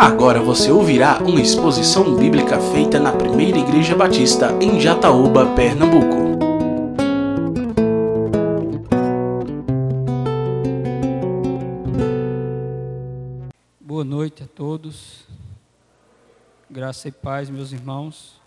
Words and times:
Agora 0.00 0.40
você 0.40 0.72
ouvirá 0.72 1.18
uma 1.18 1.42
exposição 1.42 2.16
bíblica 2.16 2.58
feita 2.58 2.98
na 2.98 3.12
Primeira 3.12 3.58
Igreja 3.58 3.94
Batista 3.94 4.50
em 4.58 4.80
Jataúba, 4.80 5.54
Pernambuco. 5.54 6.16
Boa 13.78 14.02
noite 14.02 14.42
a 14.42 14.46
todos. 14.46 15.26
Graça 16.70 17.08
e 17.08 17.12
paz, 17.12 17.50
meus 17.50 17.70
irmãos. 17.70 18.40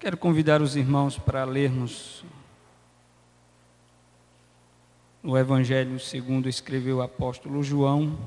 Quero 0.00 0.16
convidar 0.16 0.60
os 0.60 0.74
irmãos 0.74 1.16
para 1.16 1.44
lermos 1.44 2.24
no 5.22 5.38
Evangelho 5.38 6.00
segundo 6.00 6.48
escreveu 6.48 6.96
o 6.96 7.02
apóstolo 7.02 7.62
João, 7.62 8.18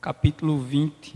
capítulo 0.00 0.58
20, 0.58 1.14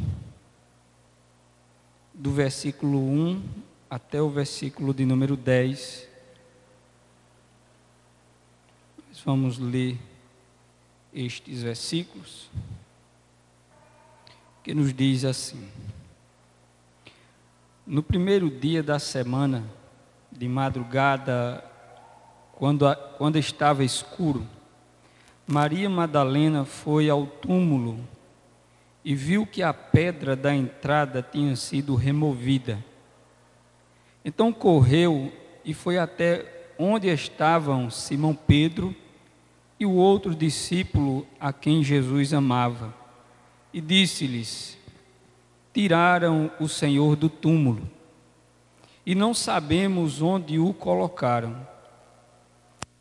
do 2.13 2.31
versículo 2.31 2.99
1 2.99 3.43
até 3.89 4.21
o 4.21 4.29
versículo 4.29 4.93
de 4.93 5.07
número 5.07 5.39
10. 5.39 6.07
Nós 9.09 9.21
vamos 9.25 9.59
ler 9.59 9.99
estes 11.15 11.63
versículos, 11.63 12.51
que 14.63 14.75
nos 14.75 14.93
diz 14.93 15.25
assim: 15.25 15.67
No 17.87 18.03
primeiro 18.03 18.51
dia 18.51 18.83
da 18.83 18.99
semana, 18.99 19.65
de 20.31 20.47
madrugada, 20.47 21.65
quando, 22.53 22.87
a, 22.87 22.95
quando 22.95 23.39
estava 23.39 23.83
escuro, 23.83 24.47
Maria 25.47 25.89
Madalena 25.89 26.67
foi 26.67 27.09
ao 27.09 27.27
túmulo 27.27 28.13
e 29.05 29.15
viu 29.15 29.47
que 29.47 29.63
a 29.63 29.75
pedra 29.75 30.35
da 30.35 30.55
entrada 30.55 31.23
tinha 31.23 31.55
sido 31.57 31.95
removida. 31.95 32.83
Então 34.25 34.53
correu 34.53 35.31
e 35.65 35.75
foi 35.75 35.99
até 35.99 36.73
onde 36.79 37.09
estavam 37.09 37.91
Simão 37.91 38.35
Pedro 38.35 38.95
e 39.79 39.85
o 39.85 39.93
outro 39.93 40.35
discípulo 40.35 41.27
a 41.39 41.53
quem 41.53 41.83
Jesus 41.83 42.33
amava, 42.33 42.95
e 43.73 43.81
disse-lhes: 43.81 44.79
Tiraram 45.73 46.51
o 46.59 46.69
Senhor 46.69 47.17
do 47.17 47.29
túmulo, 47.29 47.89
e 49.05 49.15
não 49.15 49.35
sabemos 49.35 50.23
onde 50.23 50.59
o 50.59 50.73
colocaram. 50.73 51.67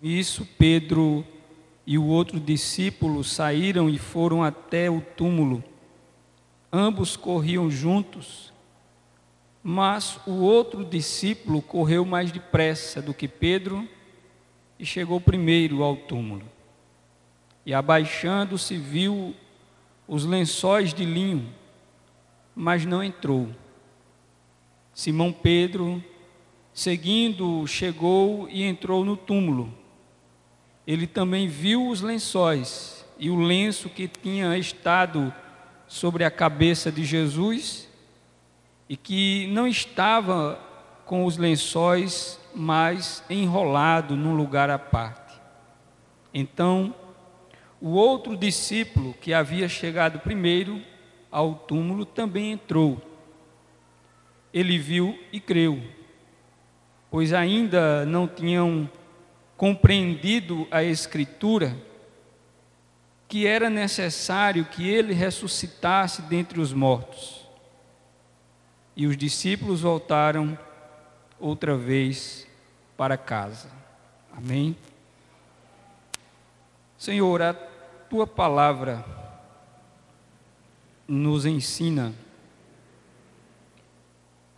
Isso 0.01 0.45
Pedro 0.57 1.23
e 1.87 1.97
o 1.97 2.05
outro 2.05 2.39
discípulo 2.39 3.23
saíram 3.23 3.89
e 3.89 3.97
foram 3.97 4.43
até 4.43 4.89
o 4.89 4.99
túmulo. 4.99 5.63
Ambos 6.75 7.15
corriam 7.15 7.69
juntos, 7.69 8.51
mas 9.61 10.19
o 10.25 10.31
outro 10.41 10.83
discípulo 10.83 11.61
correu 11.61 12.03
mais 12.03 12.31
depressa 12.31 12.99
do 12.99 13.13
que 13.13 13.27
Pedro 13.27 13.87
e 14.79 14.83
chegou 14.83 15.21
primeiro 15.21 15.83
ao 15.83 15.95
túmulo. 15.95 16.43
E 17.63 17.75
abaixando-se, 17.75 18.75
viu 18.75 19.35
os 20.07 20.25
lençóis 20.25 20.95
de 20.95 21.05
linho, 21.05 21.47
mas 22.55 22.87
não 22.87 23.03
entrou. 23.03 23.49
Simão 24.95 25.31
Pedro, 25.31 26.03
seguindo, 26.73 27.67
chegou 27.67 28.49
e 28.49 28.63
entrou 28.63 29.05
no 29.05 29.15
túmulo. 29.15 29.71
Ele 30.87 31.05
também 31.05 31.47
viu 31.47 31.87
os 31.87 32.01
lençóis 32.01 33.05
e 33.19 33.29
o 33.29 33.39
lenço 33.39 33.89
que 33.89 34.07
tinha 34.07 34.57
estado 34.57 35.31
sobre 35.93 36.23
a 36.23 36.31
cabeça 36.31 36.91
de 36.91 37.05
Jesus 37.05 37.87
e 38.89 38.97
que 38.97 39.45
não 39.51 39.67
estava 39.67 40.59
com 41.05 41.23
os 41.23 41.37
lençóis, 41.37 42.39
mas 42.55 43.23
enrolado 43.29 44.15
num 44.15 44.35
lugar 44.35 44.71
à 44.71 44.79
parte. 44.79 45.39
Então, 46.33 46.95
o 47.79 47.89
outro 47.89 48.35
discípulo 48.35 49.13
que 49.21 49.35
havia 49.35 49.69
chegado 49.69 50.17
primeiro 50.17 50.81
ao 51.31 51.53
túmulo 51.53 52.07
também 52.07 52.53
entrou. 52.53 52.99
Ele 54.51 54.79
viu 54.79 55.15
e 55.31 55.39
creu, 55.39 55.79
pois 57.11 57.31
ainda 57.33 58.03
não 58.03 58.27
tinham 58.27 58.89
compreendido 59.55 60.67
a 60.71 60.83
Escritura 60.83 61.77
que 63.33 63.47
era 63.47 63.67
necessário 63.67 64.63
que 64.63 64.87
ele 64.87 65.11
ressuscitasse 65.11 66.21
dentre 66.21 66.61
os 66.61 66.71
mortos. 66.71 67.43
E 68.95 69.07
os 69.07 69.17
discípulos 69.17 69.81
voltaram 69.81 70.55
outra 71.39 71.75
vez 71.75 72.45
para 72.95 73.17
casa. 73.17 73.71
Amém? 74.37 74.77
Senhor, 76.95 77.41
a 77.41 77.55
tua 78.07 78.27
palavra 78.27 79.03
nos 81.07 81.43
ensina 81.43 82.13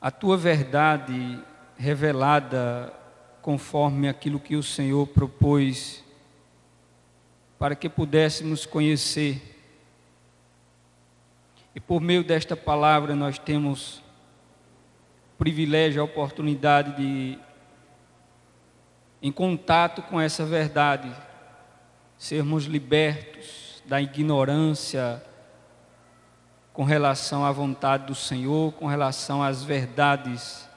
a 0.02 0.12
tua 0.12 0.36
verdade 0.36 1.42
revelada 1.78 2.94
conforme 3.42 4.10
aquilo 4.10 4.38
que 4.38 4.58
o 4.58 4.62
Senhor 4.62 5.08
propôs 5.08 6.04
para 7.58 7.76
que 7.76 7.90
pudéssemos 7.90 8.66
conhecer. 8.66 9.42
E 11.74 11.80
por 11.80 12.02
meio 12.02 12.24
desta 12.24 12.56
palavra 12.56 13.16
nós 13.16 13.38
temos 13.38 13.98
o 15.34 15.38
privilégio, 15.38 16.02
a 16.02 16.06
oportunidade 16.06 16.96
de, 16.96 17.40
em 19.22 19.32
contato 19.32 20.02
com 20.02 20.20
essa 20.20 20.46
verdade, 20.46 21.12
sermos 22.18 22.66
libertos 22.66 23.84
da 23.86 24.02
ignorância 24.02 25.22
com 26.76 26.84
relação 26.84 27.46
à 27.46 27.52
vontade 27.52 28.06
do 28.06 28.16
Senhor, 28.16 28.74
com 28.74 28.86
relação 28.86 29.42
às 29.42 29.64
verdades 29.64 30.68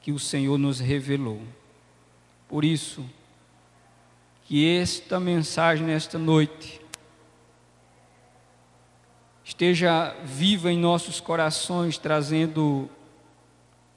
que 0.00 0.12
o 0.12 0.18
Senhor 0.18 0.58
nos 0.58 0.78
revelou. 0.78 1.40
Por 2.46 2.64
isso, 2.64 3.04
que 4.44 4.76
esta 4.76 5.18
mensagem 5.18 5.86
nesta 5.86 6.18
noite 6.18 6.80
esteja 9.42 10.14
viva 10.24 10.70
em 10.70 10.78
nossos 10.78 11.18
corações, 11.18 11.96
trazendo 11.96 12.88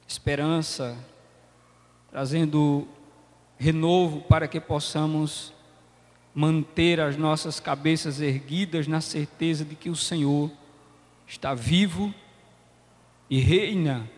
esperança, 0.08 0.98
trazendo 2.10 2.88
renovo 3.58 4.22
para 4.22 4.48
que 4.48 4.60
possamos 4.60 5.54
manter 6.34 7.02
as 7.02 7.18
nossas 7.18 7.60
cabeças 7.60 8.22
erguidas 8.22 8.88
na 8.88 9.02
certeza 9.02 9.66
de 9.66 9.76
que 9.76 9.90
o 9.90 9.96
Senhor 9.96 10.52
está 11.28 11.54
vivo 11.54 12.14
e 13.30 13.40
reina 13.40 14.10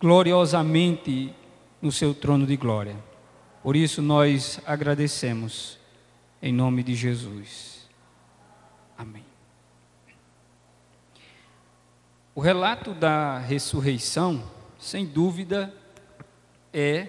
gloriosamente 0.00 1.32
no 1.80 1.92
seu 1.92 2.12
trono 2.14 2.46
de 2.46 2.56
glória. 2.56 3.11
Por 3.62 3.76
isso 3.76 4.02
nós 4.02 4.60
agradecemos 4.66 5.78
em 6.42 6.52
nome 6.52 6.82
de 6.82 6.96
Jesus. 6.96 7.88
Amém. 8.98 9.24
O 12.34 12.40
relato 12.40 12.92
da 12.92 13.38
ressurreição, 13.38 14.42
sem 14.78 15.06
dúvida, 15.06 15.72
é 16.72 17.06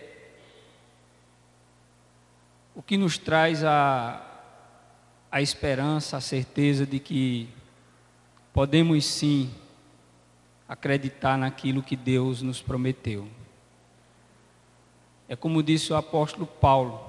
o 2.76 2.84
que 2.84 2.98
nos 2.98 3.18
traz 3.18 3.64
a, 3.64 4.22
a 5.32 5.42
esperança, 5.42 6.18
a 6.18 6.22
certeza 6.22 6.86
de 6.86 7.00
que 7.00 7.50
podemos 8.54 9.06
sim 9.06 9.52
acreditar 10.68 11.36
naquilo 11.38 11.82
que 11.82 11.96
Deus 11.96 12.44
nos 12.44 12.62
prometeu. 12.62 13.28
É 15.34 15.36
como 15.36 15.64
disse 15.64 15.92
o 15.92 15.96
apóstolo 15.96 16.46
Paulo: 16.46 17.02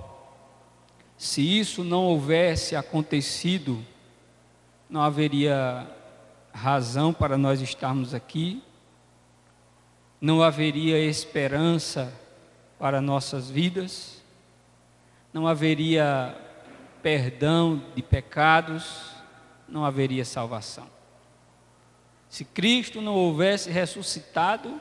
se 1.15 1.43
isso 1.43 1.85
não 1.85 2.05
houvesse 2.05 2.75
acontecido, 2.75 3.85
não 4.88 5.03
haveria 5.03 5.87
razão 6.50 7.12
para 7.12 7.37
nós 7.37 7.61
estarmos 7.61 8.15
aqui, 8.15 8.62
não 10.19 10.43
haveria 10.43 10.99
esperança 10.99 12.19
para 12.79 12.99
nossas 12.99 13.50
vidas, 13.50 14.23
não 15.31 15.47
haveria 15.47 16.35
perdão 17.03 17.82
de 17.94 18.00
pecados, 18.00 19.11
não 19.69 19.85
haveria 19.85 20.25
salvação. 20.25 20.87
Se 22.31 22.43
Cristo 22.43 23.03
não 23.03 23.17
houvesse 23.17 23.70
ressuscitado, 23.70 24.81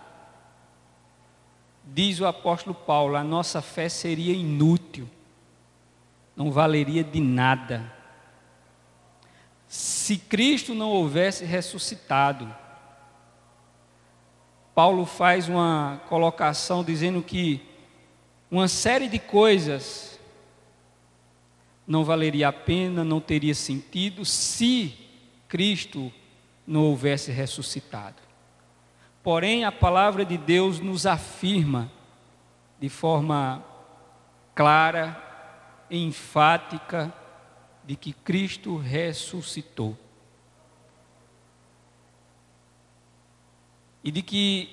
diz 1.86 2.20
o 2.20 2.26
apóstolo 2.26 2.74
Paulo, 2.74 3.16
a 3.16 3.24
nossa 3.24 3.62
fé 3.62 3.90
seria 3.90 4.34
inútil, 4.34 5.10
não 6.36 6.52
valeria 6.52 7.04
de 7.04 7.20
nada. 7.20 7.92
se 9.68 10.18
Cristo 10.18 10.76
não 10.76 10.90
houvesse 10.92 11.46
ressuscitado. 11.46 12.54
Paulo 14.76 15.06
faz 15.06 15.50
uma 15.50 16.02
colocação 16.08 16.84
dizendo 16.84 17.22
que 17.22 17.62
uma 18.52 18.68
série 18.68 19.08
de 19.08 19.18
coisas 19.18 20.20
não 21.88 22.04
valeria 22.04 22.48
a 22.50 22.54
pena, 22.54 23.04
não 23.04 23.20
teria 23.20 23.54
sentido 23.54 24.24
se 24.24 24.94
Cristo 25.48 26.12
não 26.66 26.86
houvesse 26.86 27.32
ressuscitado. 27.32 28.23
Porém, 29.24 29.64
a 29.64 29.72
palavra 29.72 30.26
de 30.26 30.38
Deus 30.38 30.82
nos 30.82 31.06
afirma 31.06 31.90
de 32.78 32.90
forma 32.90 33.64
clara, 34.54 35.18
enfática, 35.90 37.14
de 37.86 37.96
que 37.96 38.12
Cristo 38.12 38.78
ressuscitou. 38.78 39.98
E 44.04 44.12
de 44.12 44.22
que 44.22 44.70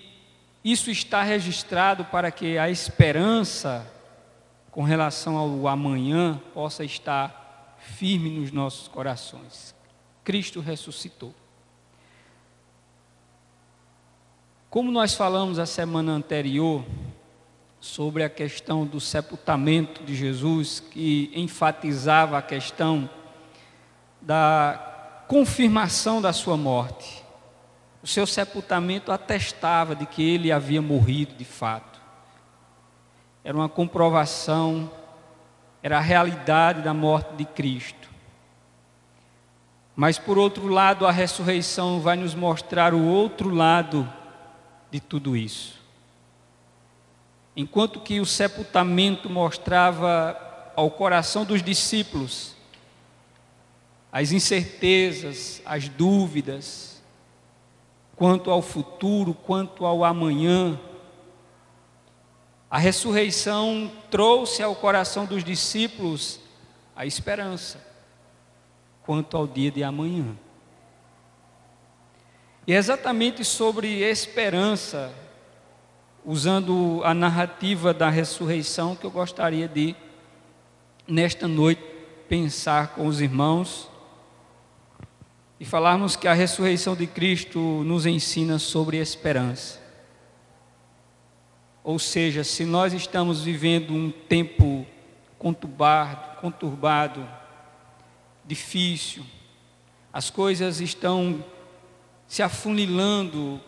isso 0.65 0.91
está 0.91 1.23
registrado 1.23 2.05
para 2.07 2.33
que 2.33 2.59
a 2.59 2.69
esperança 2.69 3.89
com 4.73 4.83
relação 4.83 5.37
ao 5.37 5.69
amanhã 5.69 6.41
possa 6.53 6.85
estar 6.85 7.77
firme 7.79 8.31
nos 8.31 8.51
nossos 8.51 8.89
corações. 8.89 9.75
Cristo 10.25 10.61
ressuscitou. 10.61 11.35
Como 14.71 14.93
nós 14.93 15.15
falamos 15.15 15.59
a 15.59 15.67
semana 15.67 16.13
anterior 16.13 16.85
sobre 17.81 18.23
a 18.23 18.31
questão 18.31 18.87
do 18.87 19.01
sepultamento 19.01 20.05
de 20.05 20.15
Jesus, 20.15 20.79
que 20.79 21.29
enfatizava 21.35 22.39
a 22.39 22.43
questão 22.43 23.11
da 24.21 25.25
confirmação 25.27 26.23
da 26.23 26.33
sua 26.33 26.57
morte. 26.57 27.25
O 28.01 28.07
seu 28.07 28.29
sepultamento 28.29 29.11
atestava 29.11 29.97
de 29.97 30.07
que 30.07 30.23
ele 30.23 30.53
havia 30.53 30.81
morrido 30.81 31.35
de 31.35 31.45
fato. 31.45 32.01
Era 33.43 33.57
uma 33.57 33.69
comprovação, 33.69 34.89
era 35.83 35.99
a 35.99 36.01
realidade 36.01 36.81
da 36.81 36.95
morte 36.95 37.35
de 37.35 37.45
Cristo. 37.45 38.09
Mas 39.97 40.17
por 40.17 40.39
outro 40.39 40.69
lado, 40.69 41.09
a 41.09 41.11
ressurreição 41.11 41.99
vai 41.99 42.17
nos 42.17 42.37
mostrar 42.37 42.95
o 42.95 43.05
outro 43.05 43.53
lado 43.53 44.20
de 44.91 45.01
tudo 45.01 45.37
isso. 45.37 45.79
Enquanto 47.57 48.01
que 48.01 48.21
o 48.21 48.27
sepultamento 48.27 49.29
mostrava 49.29 50.73
ao 50.77 50.91
coração 50.91 51.45
dos 51.45 51.63
discípulos 51.63 52.55
as 54.13 54.33
incertezas, 54.33 55.63
as 55.65 55.89
dúvidas, 55.89 57.01
quanto 58.17 58.51
ao 58.51 58.61
futuro, 58.61 59.33
quanto 59.33 59.87
ao 59.87 60.05
amanhã, 60.05 60.79
a 62.69 62.79
ressurreição 62.79 63.91
trouxe 64.11 64.63
ao 64.63 64.75
coração 64.75 65.27
dos 65.27 65.45
discípulos 65.45 66.41
a 66.95 67.07
esperança 67.07 67.85
quanto 69.03 69.37
ao 69.37 69.47
dia 69.47 69.71
de 69.71 69.83
amanhã. 69.83 70.37
E 72.71 72.73
é 72.73 72.77
exatamente 72.77 73.45
sobre 73.45 74.09
esperança, 74.09 75.13
usando 76.25 77.03
a 77.03 77.13
narrativa 77.13 77.93
da 77.93 78.09
ressurreição, 78.09 78.95
que 78.95 79.05
eu 79.05 79.11
gostaria 79.11 79.67
de, 79.67 79.97
nesta 81.05 81.49
noite, 81.49 81.83
pensar 82.29 82.95
com 82.95 83.09
os 83.09 83.21
irmãos 83.21 83.91
e 85.59 85.65
falarmos 85.65 86.15
que 86.15 86.29
a 86.29 86.33
ressurreição 86.33 86.95
de 86.95 87.09
Cristo 87.09 87.59
nos 87.59 88.07
ensina 88.07 88.57
sobre 88.57 88.99
esperança. 88.99 89.81
Ou 91.83 91.99
seja, 91.99 92.45
se 92.45 92.65
nós 92.65 92.93
estamos 92.93 93.43
vivendo 93.43 93.93
um 93.93 94.13
tempo 94.13 94.87
conturbado, 95.41 96.41
conturbado, 96.41 97.29
difícil, 98.45 99.25
as 100.13 100.31
coisas 100.31 100.81
estão 100.81 101.45
se 102.31 102.45
afunilando, 102.45 103.61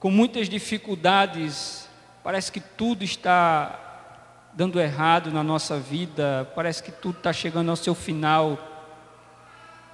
com 0.00 0.10
muitas 0.10 0.48
dificuldades, 0.48 1.88
parece 2.20 2.50
que 2.50 2.58
tudo 2.58 3.04
está 3.04 4.50
dando 4.54 4.80
errado 4.80 5.30
na 5.30 5.44
nossa 5.44 5.78
vida, 5.78 6.50
parece 6.56 6.82
que 6.82 6.90
tudo 6.90 7.18
está 7.18 7.32
chegando 7.32 7.70
ao 7.70 7.76
seu 7.76 7.94
final. 7.94 8.58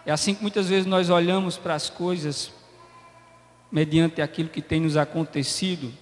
É 0.07 0.11
assim 0.11 0.35
que 0.35 0.41
muitas 0.41 0.71
vezes 0.71 0.87
nós 0.87 1.11
olhamos 1.11 1.59
para 1.59 1.75
as 1.75 1.91
coisas 1.91 2.51
mediante 3.71 4.23
aquilo 4.23 4.49
que 4.49 4.63
tem 4.63 4.81
nos 4.81 4.97
acontecido. 4.97 5.93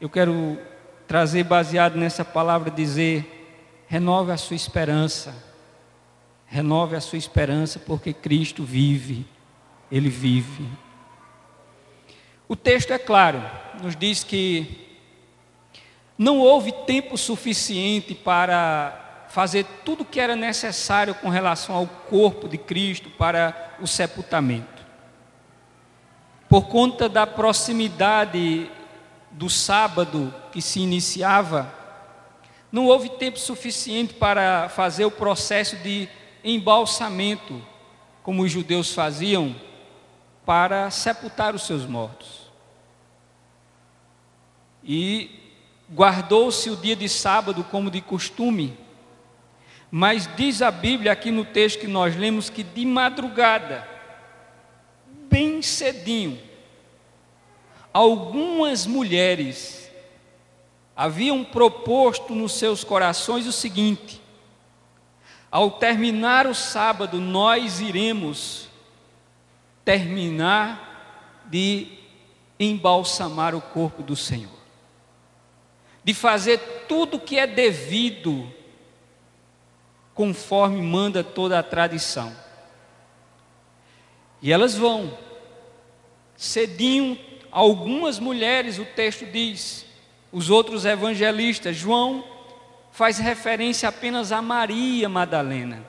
Eu 0.00 0.08
quero 0.08 0.58
trazer 1.06 1.44
baseado 1.44 1.96
nessa 1.96 2.24
palavra 2.24 2.70
dizer: 2.70 3.84
renove 3.86 4.32
a 4.32 4.38
sua 4.38 4.56
esperança. 4.56 5.34
Renove 6.46 6.96
a 6.96 7.02
sua 7.02 7.18
esperança 7.18 7.78
porque 7.78 8.14
Cristo 8.14 8.64
vive 8.64 9.28
ele 9.90 10.08
vive. 10.08 10.66
O 12.48 12.56
texto 12.56 12.92
é 12.92 12.98
claro, 12.98 13.42
nos 13.82 13.94
diz 13.96 14.24
que 14.24 14.88
não 16.18 16.38
houve 16.38 16.72
tempo 16.72 17.16
suficiente 17.16 18.14
para 18.14 19.24
fazer 19.28 19.64
tudo 19.84 20.02
o 20.02 20.04
que 20.04 20.20
era 20.20 20.34
necessário 20.34 21.14
com 21.14 21.28
relação 21.28 21.74
ao 21.74 21.86
corpo 21.86 22.48
de 22.48 22.58
Cristo 22.58 23.08
para 23.10 23.76
o 23.80 23.86
sepultamento. 23.86 24.84
Por 26.48 26.62
conta 26.66 27.08
da 27.08 27.26
proximidade 27.26 28.68
do 29.30 29.48
sábado 29.48 30.34
que 30.50 30.60
se 30.60 30.80
iniciava, 30.80 31.72
não 32.72 32.86
houve 32.86 33.08
tempo 33.08 33.38
suficiente 33.38 34.14
para 34.14 34.68
fazer 34.68 35.04
o 35.04 35.10
processo 35.10 35.76
de 35.76 36.08
embalsamento, 36.42 37.64
como 38.22 38.42
os 38.42 38.50
judeus 38.50 38.92
faziam 38.92 39.54
para 40.44 40.90
sepultar 40.90 41.54
os 41.54 41.66
seus 41.66 41.86
mortos. 41.86 42.50
E 44.82 45.30
guardou-se 45.92 46.70
o 46.70 46.76
dia 46.76 46.96
de 46.96 47.08
sábado 47.08 47.64
como 47.64 47.90
de 47.90 48.00
costume, 48.00 48.76
mas 49.90 50.28
diz 50.36 50.62
a 50.62 50.70
Bíblia 50.70 51.12
aqui 51.12 51.30
no 51.30 51.44
texto 51.44 51.80
que 51.80 51.86
nós 51.86 52.16
lemos 52.16 52.48
que 52.48 52.62
de 52.62 52.86
madrugada, 52.86 53.86
bem 55.28 55.60
cedinho, 55.60 56.40
algumas 57.92 58.86
mulheres 58.86 59.90
haviam 60.96 61.42
proposto 61.42 62.34
nos 62.34 62.52
seus 62.52 62.84
corações 62.84 63.46
o 63.46 63.52
seguinte: 63.52 64.20
ao 65.50 65.72
terminar 65.72 66.46
o 66.46 66.54
sábado, 66.54 67.18
nós 67.20 67.80
iremos 67.80 68.69
terminar 69.84 71.44
de 71.46 71.86
embalsamar 72.58 73.54
o 73.54 73.60
corpo 73.60 74.02
do 74.02 74.14
Senhor, 74.14 74.58
de 76.04 76.12
fazer 76.12 76.58
tudo 76.86 77.16
o 77.16 77.20
que 77.20 77.38
é 77.38 77.46
devido, 77.46 78.52
conforme 80.14 80.82
manda 80.82 81.24
toda 81.24 81.58
a 81.58 81.62
tradição. 81.62 82.34
E 84.42 84.52
elas 84.52 84.74
vão, 84.74 85.16
cedinho, 86.36 87.18
algumas 87.50 88.18
mulheres, 88.18 88.78
o 88.78 88.84
texto 88.84 89.24
diz, 89.24 89.86
os 90.30 90.50
outros 90.50 90.84
evangelistas, 90.84 91.76
João 91.76 92.24
faz 92.92 93.18
referência 93.18 93.88
apenas 93.88 94.32
a 94.32 94.42
Maria 94.42 95.08
Madalena, 95.08 95.84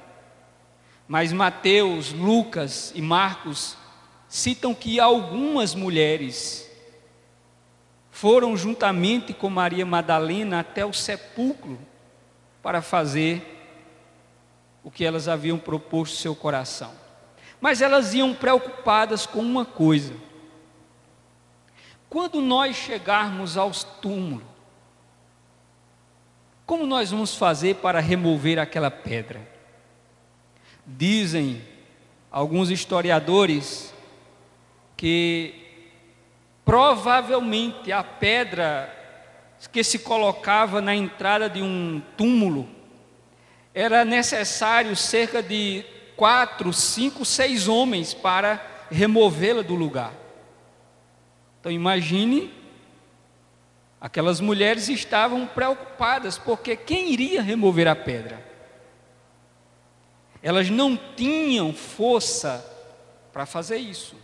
mas 1.08 1.34
Mateus, 1.34 2.14
Lucas 2.14 2.92
e 2.96 3.02
Marcos 3.02 3.78
citam 4.32 4.74
que 4.74 4.98
algumas 4.98 5.76
mulheres 5.76 6.66
foram 8.10 8.56
juntamente 8.56 9.34
com 9.34 9.50
Maria 9.50 9.86
Madalena 9.86 10.62
até 10.62 10.86
o 10.86 10.94
sepulcro 10.94 11.78
para 12.64 12.82
fazer 12.82 13.46
o 14.86 14.90
que 14.90 15.04
elas 15.04 15.28
haviam 15.28 15.60
proposto 15.60 16.16
seu 16.16 16.34
coração. 16.34 16.94
Mas 17.60 17.82
elas 17.82 18.14
iam 18.14 18.34
preocupadas 18.34 19.26
com 19.26 19.40
uma 19.40 19.66
coisa. 19.66 20.14
Quando 22.10 22.40
nós 22.40 22.78
chegarmos 22.78 23.58
aos 23.58 23.84
túmulos, 23.84 24.48
como 26.66 26.86
nós 26.86 27.12
vamos 27.12 27.36
fazer 27.36 27.76
para 27.76 28.00
remover 28.00 28.60
aquela 28.60 28.90
pedra? 28.90 29.46
Dizem 30.88 31.62
alguns 32.32 32.70
historiadores 32.70 33.91
que 35.02 35.56
provavelmente 36.64 37.92
a 37.92 38.04
pedra 38.04 38.96
que 39.72 39.84
se 39.84 39.98
colocava 39.98 40.80
na 40.80 40.94
entrada 40.94 41.50
de 41.50 41.60
um 41.60 42.00
túmulo 42.16 42.70
era 43.74 44.06
necessário 44.06 44.96
cerca 44.96 45.42
de 45.42 45.84
quatro, 46.16 46.72
cinco, 46.72 47.26
seis 47.26 47.68
homens 47.68 48.14
para 48.14 48.64
removê-la 48.92 49.64
do 49.64 49.74
lugar. 49.74 50.14
Então 51.60 51.72
imagine, 51.72 52.54
aquelas 54.00 54.40
mulheres 54.40 54.88
estavam 54.88 55.48
preocupadas, 55.48 56.38
porque 56.38 56.76
quem 56.76 57.12
iria 57.12 57.42
remover 57.42 57.88
a 57.88 57.96
pedra? 57.96 58.40
Elas 60.44 60.70
não 60.70 60.96
tinham 60.96 61.74
força 61.74 62.64
para 63.34 63.48
fazer 63.48 63.78
isso, 63.78 64.16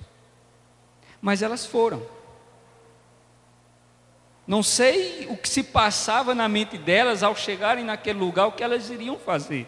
mas 1.22 1.42
elas 1.42 1.66
foram. 1.66 2.06
Não 4.46 4.64
sei 4.64 5.28
o 5.30 5.36
que 5.36 5.50
se 5.50 5.62
passava 5.62 6.34
na 6.34 6.48
mente 6.48 6.78
delas 6.78 7.22
ao 7.22 7.36
chegarem 7.36 7.84
naquele 7.84 8.18
lugar, 8.18 8.48
o 8.48 8.52
que 8.54 8.64
elas 8.64 8.90
iriam 8.90 9.18
fazer. 9.18 9.68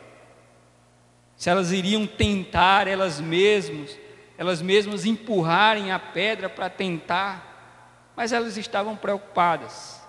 Se 1.36 1.50
elas 1.50 1.72
iriam 1.72 2.08
tentar 2.08 2.88
elas 2.88 3.20
mesmas, 3.20 3.98
elas 4.38 4.62
mesmas 4.62 5.06
empurrarem 5.06 5.91
a 5.91 6.00
pedra 6.00 6.50
para 6.50 6.70
tentar, 6.70 8.13
mas 8.15 8.32
elas 8.32 8.56
estavam 8.56 8.96
preocupadas. 8.96 10.01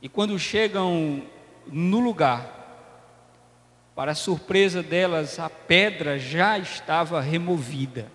E 0.00 0.08
quando 0.08 0.38
chegam 0.38 1.22
no 1.66 1.98
lugar, 1.98 2.54
para 3.94 4.14
surpresa 4.14 4.82
delas, 4.82 5.38
a 5.38 5.48
pedra 5.48 6.18
já 6.18 6.58
estava 6.58 7.20
removida. 7.20 8.10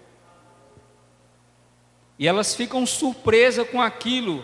E 2.19 2.27
elas 2.27 2.53
ficam 2.53 2.85
surpresas 2.85 3.65
com 3.69 3.81
aquilo 3.81 4.43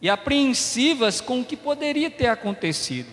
e 0.00 0.08
apreensivas 0.08 1.20
com 1.20 1.40
o 1.40 1.44
que 1.44 1.56
poderia 1.56 2.08
ter 2.08 2.28
acontecido. 2.28 3.10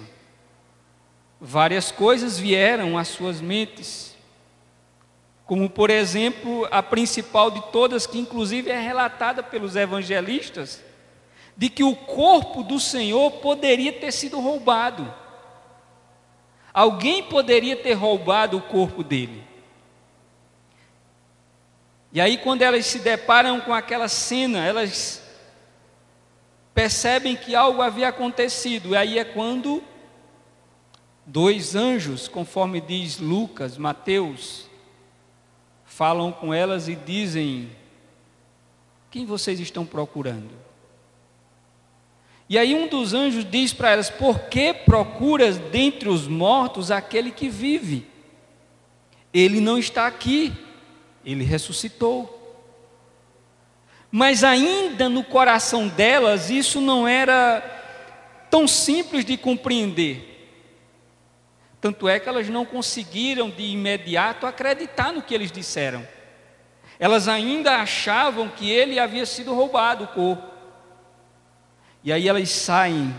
Várias 1.41 1.91
coisas 1.91 2.37
vieram 2.37 2.95
às 2.95 3.07
suas 3.07 3.41
mentes, 3.41 4.15
como 5.43 5.67
por 5.67 5.89
exemplo 5.89 6.67
a 6.69 6.83
principal 6.83 7.49
de 7.49 7.61
todas, 7.71 8.05
que 8.05 8.19
inclusive 8.19 8.69
é 8.69 8.79
relatada 8.79 9.41
pelos 9.41 9.75
evangelistas, 9.75 10.83
de 11.55 11.69
que 11.69 11.83
o 11.83 11.95
corpo 11.95 12.61
do 12.61 12.79
Senhor 12.79 13.31
poderia 13.31 13.91
ter 13.91 14.11
sido 14.11 14.39
roubado. 14.39 15.11
Alguém 16.71 17.23
poderia 17.23 17.75
ter 17.75 17.93
roubado 17.93 18.57
o 18.57 18.61
corpo 18.61 19.03
dele. 19.03 19.43
E 22.17 22.19
aí, 22.19 22.35
quando 22.35 22.63
elas 22.63 22.83
se 22.87 22.97
deparam 22.97 23.61
com 23.61 23.71
aquela 23.71 24.07
cena, 24.07 24.65
elas 24.65 25.21
percebem 26.73 27.35
que 27.35 27.53
algo 27.53 27.79
havia 27.79 28.07
acontecido. 28.07 28.89
E 28.89 28.97
aí 28.97 29.19
é 29.19 29.23
quando 29.23 29.83
dois 31.23 31.75
anjos, 31.75 32.27
conforme 32.27 32.81
diz 32.81 33.19
Lucas, 33.19 33.77
Mateus, 33.77 34.67
falam 35.85 36.31
com 36.31 36.51
elas 36.51 36.87
e 36.87 36.95
dizem: 36.95 37.69
Quem 39.11 39.23
vocês 39.23 39.59
estão 39.59 39.85
procurando? 39.85 40.55
E 42.49 42.57
aí 42.57 42.73
um 42.73 42.87
dos 42.87 43.13
anjos 43.13 43.45
diz 43.45 43.73
para 43.73 43.91
elas: 43.91 44.09
Por 44.09 44.39
que 44.45 44.73
procuras 44.73 45.59
dentre 45.59 46.09
os 46.09 46.27
mortos 46.27 46.89
aquele 46.89 47.29
que 47.29 47.47
vive? 47.47 48.07
Ele 49.31 49.61
não 49.61 49.77
está 49.77 50.07
aqui, 50.07 50.65
ele 51.33 51.43
ressuscitou. 51.43 52.33
Mas 54.09 54.43
ainda 54.43 55.09
no 55.09 55.23
coração 55.23 55.89
delas, 55.89 56.49
isso 56.49 56.79
não 56.79 57.05
era 57.05 57.61
tão 58.49 58.65
simples 58.65 59.25
de 59.25 59.35
compreender. 59.35 60.33
Tanto 61.81 62.07
é 62.07 62.17
que 62.19 62.29
elas 62.29 62.47
não 62.47 62.65
conseguiram 62.65 63.49
de 63.49 63.63
imediato 63.63 64.47
acreditar 64.47 65.11
no 65.11 65.21
que 65.21 65.35
eles 65.35 65.51
disseram. 65.51 66.07
Elas 66.97 67.27
ainda 67.27 67.75
achavam 67.75 68.47
que 68.47 68.71
ele 68.71 68.97
havia 68.97 69.25
sido 69.25 69.53
roubado 69.53 70.05
o 70.05 70.07
corpo. 70.07 70.47
E 72.03 72.11
aí 72.11 72.27
elas 72.27 72.49
saem 72.49 73.13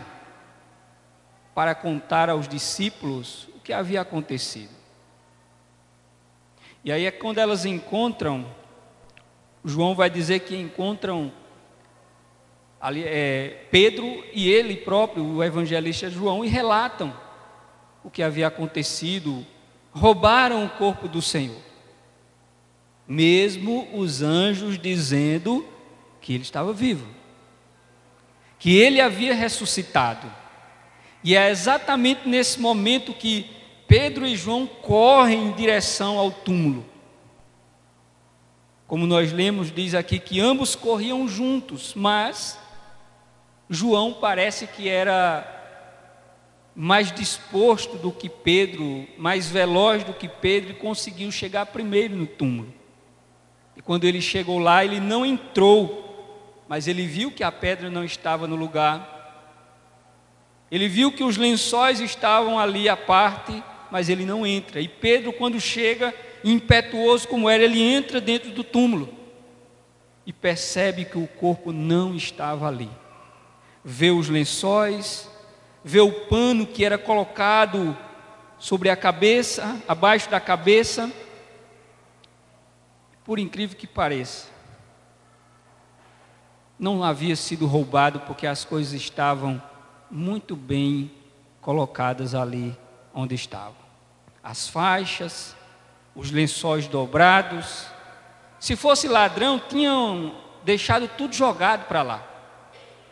para 1.54 1.74
contar 1.74 2.30
aos 2.30 2.48
discípulos 2.48 3.48
o 3.54 3.60
que 3.60 3.72
havia 3.72 4.00
acontecido. 4.00 4.77
E 6.84 6.92
aí 6.92 7.06
é 7.06 7.10
quando 7.10 7.38
elas 7.38 7.64
encontram 7.64 8.46
João 9.64 9.94
vai 9.94 10.08
dizer 10.08 10.40
que 10.40 10.56
encontram 10.56 11.32
ali, 12.80 13.02
é, 13.04 13.66
Pedro 13.70 14.24
e 14.32 14.48
ele 14.48 14.76
próprio, 14.76 15.24
o 15.24 15.44
evangelista 15.44 16.08
João, 16.08 16.44
e 16.44 16.48
relatam 16.48 17.14
o 18.02 18.10
que 18.10 18.22
havia 18.22 18.46
acontecido. 18.46 19.44
Roubaram 19.90 20.64
o 20.64 20.70
corpo 20.70 21.08
do 21.08 21.20
Senhor, 21.20 21.60
mesmo 23.06 23.88
os 23.92 24.22
anjos 24.22 24.78
dizendo 24.78 25.66
que 26.20 26.34
ele 26.34 26.42
estava 26.42 26.72
vivo, 26.72 27.06
que 28.58 28.76
ele 28.76 29.00
havia 29.00 29.34
ressuscitado. 29.34 30.30
E 31.24 31.34
é 31.34 31.50
exatamente 31.50 32.28
nesse 32.28 32.60
momento 32.60 33.12
que 33.12 33.50
Pedro 33.88 34.26
e 34.26 34.36
João 34.36 34.66
correm 34.66 35.46
em 35.46 35.52
direção 35.52 36.18
ao 36.18 36.30
túmulo. 36.30 36.84
Como 38.86 39.06
nós 39.06 39.32
lemos, 39.32 39.72
diz 39.72 39.94
aqui 39.94 40.18
que 40.18 40.38
ambos 40.38 40.74
corriam 40.74 41.26
juntos, 41.26 41.94
mas 41.94 42.58
João 43.68 44.12
parece 44.12 44.66
que 44.66 44.88
era 44.90 45.56
mais 46.74 47.10
disposto 47.10 47.96
do 47.96 48.12
que 48.12 48.28
Pedro, 48.28 49.08
mais 49.16 49.50
veloz 49.50 50.04
do 50.04 50.12
que 50.12 50.28
Pedro 50.28 50.70
e 50.70 50.74
conseguiu 50.74 51.32
chegar 51.32 51.66
primeiro 51.66 52.14
no 52.14 52.26
túmulo. 52.26 52.72
E 53.74 53.80
quando 53.80 54.04
ele 54.04 54.20
chegou 54.20 54.58
lá, 54.58 54.84
ele 54.84 55.00
não 55.00 55.24
entrou, 55.24 56.64
mas 56.68 56.86
ele 56.86 57.06
viu 57.06 57.30
que 57.32 57.42
a 57.42 57.50
pedra 57.50 57.88
não 57.88 58.04
estava 58.04 58.46
no 58.46 58.54
lugar. 58.54 59.16
Ele 60.70 60.88
viu 60.88 61.10
que 61.10 61.24
os 61.24 61.38
lençóis 61.38 62.00
estavam 62.00 62.58
ali 62.58 62.88
à 62.88 62.96
parte, 62.96 63.62
mas 63.90 64.08
ele 64.08 64.24
não 64.24 64.46
entra. 64.46 64.80
E 64.80 64.88
Pedro, 64.88 65.32
quando 65.32 65.60
chega, 65.60 66.14
impetuoso 66.44 67.26
como 67.28 67.48
era, 67.48 67.62
ele 67.62 67.80
entra 67.80 68.20
dentro 68.20 68.50
do 68.50 68.62
túmulo 68.62 69.08
e 70.26 70.32
percebe 70.32 71.04
que 71.04 71.18
o 71.18 71.26
corpo 71.26 71.72
não 71.72 72.14
estava 72.14 72.68
ali. 72.68 72.90
Vê 73.84 74.10
os 74.10 74.28
lençóis, 74.28 75.28
vê 75.82 76.00
o 76.00 76.12
pano 76.26 76.66
que 76.66 76.84
era 76.84 76.98
colocado 76.98 77.96
sobre 78.58 78.90
a 78.90 78.96
cabeça, 78.96 79.80
abaixo 79.86 80.28
da 80.28 80.40
cabeça. 80.40 81.10
Por 83.24 83.38
incrível 83.38 83.76
que 83.76 83.86
pareça, 83.86 84.48
não 86.78 87.02
havia 87.02 87.34
sido 87.34 87.66
roubado 87.66 88.20
porque 88.20 88.46
as 88.46 88.64
coisas 88.64 88.92
estavam 88.92 89.60
muito 90.10 90.54
bem 90.54 91.10
colocadas 91.60 92.34
ali 92.34 92.76
onde 93.14 93.34
estavam. 93.34 93.76
As 94.42 94.68
faixas, 94.68 95.56
os 96.14 96.30
lençóis 96.30 96.86
dobrados. 96.86 97.86
Se 98.58 98.74
fosse 98.74 99.06
ladrão, 99.06 99.58
tinham 99.58 100.34
deixado 100.64 101.08
tudo 101.08 101.34
jogado 101.34 101.86
para 101.86 102.02
lá, 102.02 102.22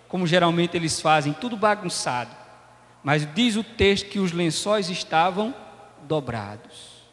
como 0.09 0.27
geralmente 0.27 0.77
eles 0.77 1.01
fazem, 1.01 1.33
tudo 1.33 1.57
bagunçado. 1.57 2.31
Mas 3.03 3.27
diz 3.35 3.57
o 3.57 3.63
texto 3.63 4.09
que 4.09 4.19
os 4.19 4.33
lençóis 4.33 4.91
estavam 4.91 5.55
dobrados, 6.03 7.05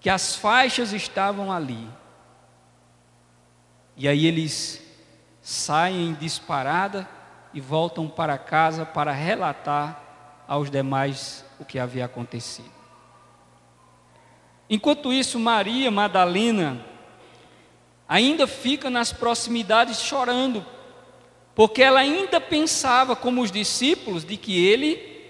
que 0.00 0.08
as 0.08 0.34
faixas 0.34 0.92
estavam 0.92 1.52
ali. 1.52 1.88
E 3.96 4.08
aí 4.08 4.26
eles 4.26 4.82
saem 5.42 6.14
disparada 6.14 7.06
e 7.52 7.60
voltam 7.60 8.08
para 8.08 8.38
casa 8.38 8.86
para 8.86 9.12
relatar 9.12 10.01
aos 10.52 10.70
demais 10.70 11.46
o 11.58 11.64
que 11.64 11.78
havia 11.78 12.04
acontecido. 12.04 12.70
Enquanto 14.68 15.10
isso, 15.10 15.38
Maria 15.38 15.90
Madalena 15.90 16.84
ainda 18.06 18.46
fica 18.46 18.90
nas 18.90 19.14
proximidades 19.14 20.02
chorando, 20.02 20.62
porque 21.54 21.82
ela 21.82 22.00
ainda 22.00 22.38
pensava, 22.38 23.16
como 23.16 23.40
os 23.40 23.50
discípulos, 23.50 24.26
de 24.26 24.36
que 24.36 24.62
ele, 24.62 25.24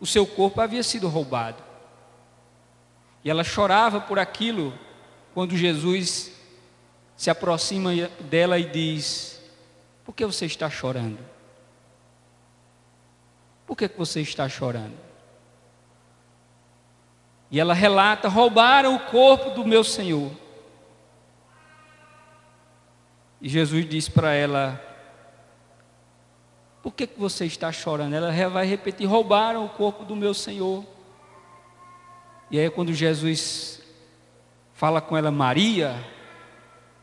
o 0.00 0.06
seu 0.06 0.26
corpo 0.26 0.62
havia 0.62 0.82
sido 0.82 1.06
roubado. 1.06 1.62
E 3.22 3.28
ela 3.28 3.44
chorava 3.44 4.00
por 4.00 4.18
aquilo 4.18 4.72
quando 5.34 5.54
Jesus 5.54 6.32
se 7.14 7.28
aproxima 7.28 7.90
dela 8.20 8.58
e 8.58 8.64
diz: 8.64 9.38
Por 10.02 10.14
que 10.14 10.24
você 10.24 10.46
está 10.46 10.70
chorando? 10.70 11.35
Por 13.66 13.76
que 13.76 13.88
você 13.88 14.20
está 14.20 14.48
chorando? 14.48 14.94
E 17.50 17.60
ela 17.60 17.74
relata: 17.74 18.28
roubaram 18.28 18.94
o 18.94 19.00
corpo 19.00 19.50
do 19.50 19.64
meu 19.64 19.82
Senhor. 19.82 20.30
E 23.40 23.48
Jesus 23.48 23.88
diz 23.88 24.08
para 24.08 24.32
ela: 24.32 24.80
Por 26.82 26.92
que, 26.92 27.06
que 27.06 27.18
você 27.18 27.44
está 27.44 27.72
chorando? 27.72 28.14
Ela 28.14 28.30
vai 28.48 28.66
repetir: 28.66 29.06
Roubaram 29.06 29.64
o 29.64 29.68
corpo 29.68 30.04
do 30.04 30.14
meu 30.14 30.32
Senhor. 30.32 30.84
E 32.50 32.60
aí, 32.60 32.70
quando 32.70 32.92
Jesus 32.92 33.82
fala 34.72 35.00
com 35.00 35.16
ela, 35.16 35.32
Maria, 35.32 35.96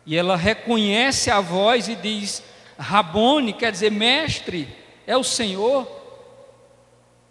e 0.05 0.15
ela 0.15 0.37
reconhece 0.37 1.29
a 1.29 1.41
voz 1.41 1.87
e 1.87 1.95
diz: 1.95 2.43
Rabone, 2.77 3.53
quer 3.53 3.71
dizer 3.71 3.91
mestre, 3.91 4.67
é 5.05 5.17
o 5.17 5.23
Senhor. 5.23 6.02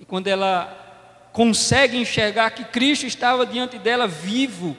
E 0.02 0.04
quando 0.04 0.26
ela 0.26 1.28
consegue 1.32 1.96
enxergar 1.96 2.50
que 2.50 2.64
Cristo 2.64 3.06
estava 3.06 3.46
diante 3.46 3.78
dela 3.78 4.08
vivo, 4.08 4.76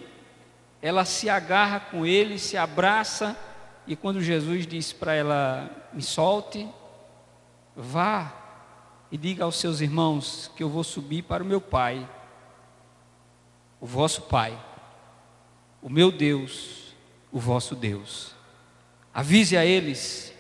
ela 0.82 1.06
se 1.06 1.30
agarra 1.30 1.80
com 1.80 2.06
ele, 2.06 2.38
se 2.38 2.58
abraça, 2.58 3.34
e 3.88 3.96
quando 3.96 4.22
Jesus 4.22 4.68
diz 4.68 4.92
para 4.92 5.14
ela: 5.14 5.88
Me 5.94 6.02
solte, 6.02 6.68
vá 7.74 8.34
e 9.10 9.18
diga 9.18 9.46
aos 9.46 9.56
seus 9.56 9.80
irmãos 9.80 10.52
que 10.58 10.62
eu 10.62 10.68
vou 10.68 10.84
subir 10.84 11.22
para 11.22 11.42
o 11.42 11.46
meu 11.46 11.62
Pai, 11.62 12.06
o 13.80 13.86
vosso 13.86 14.24
Pai, 14.24 14.62
o 15.82 15.90
meu 15.90 16.12
Deus, 16.12 16.94
o 17.32 17.40
vosso 17.40 17.78
Deus. 17.78 18.36
Avise 19.14 19.56
a 19.56 19.66
eles, 19.66 20.34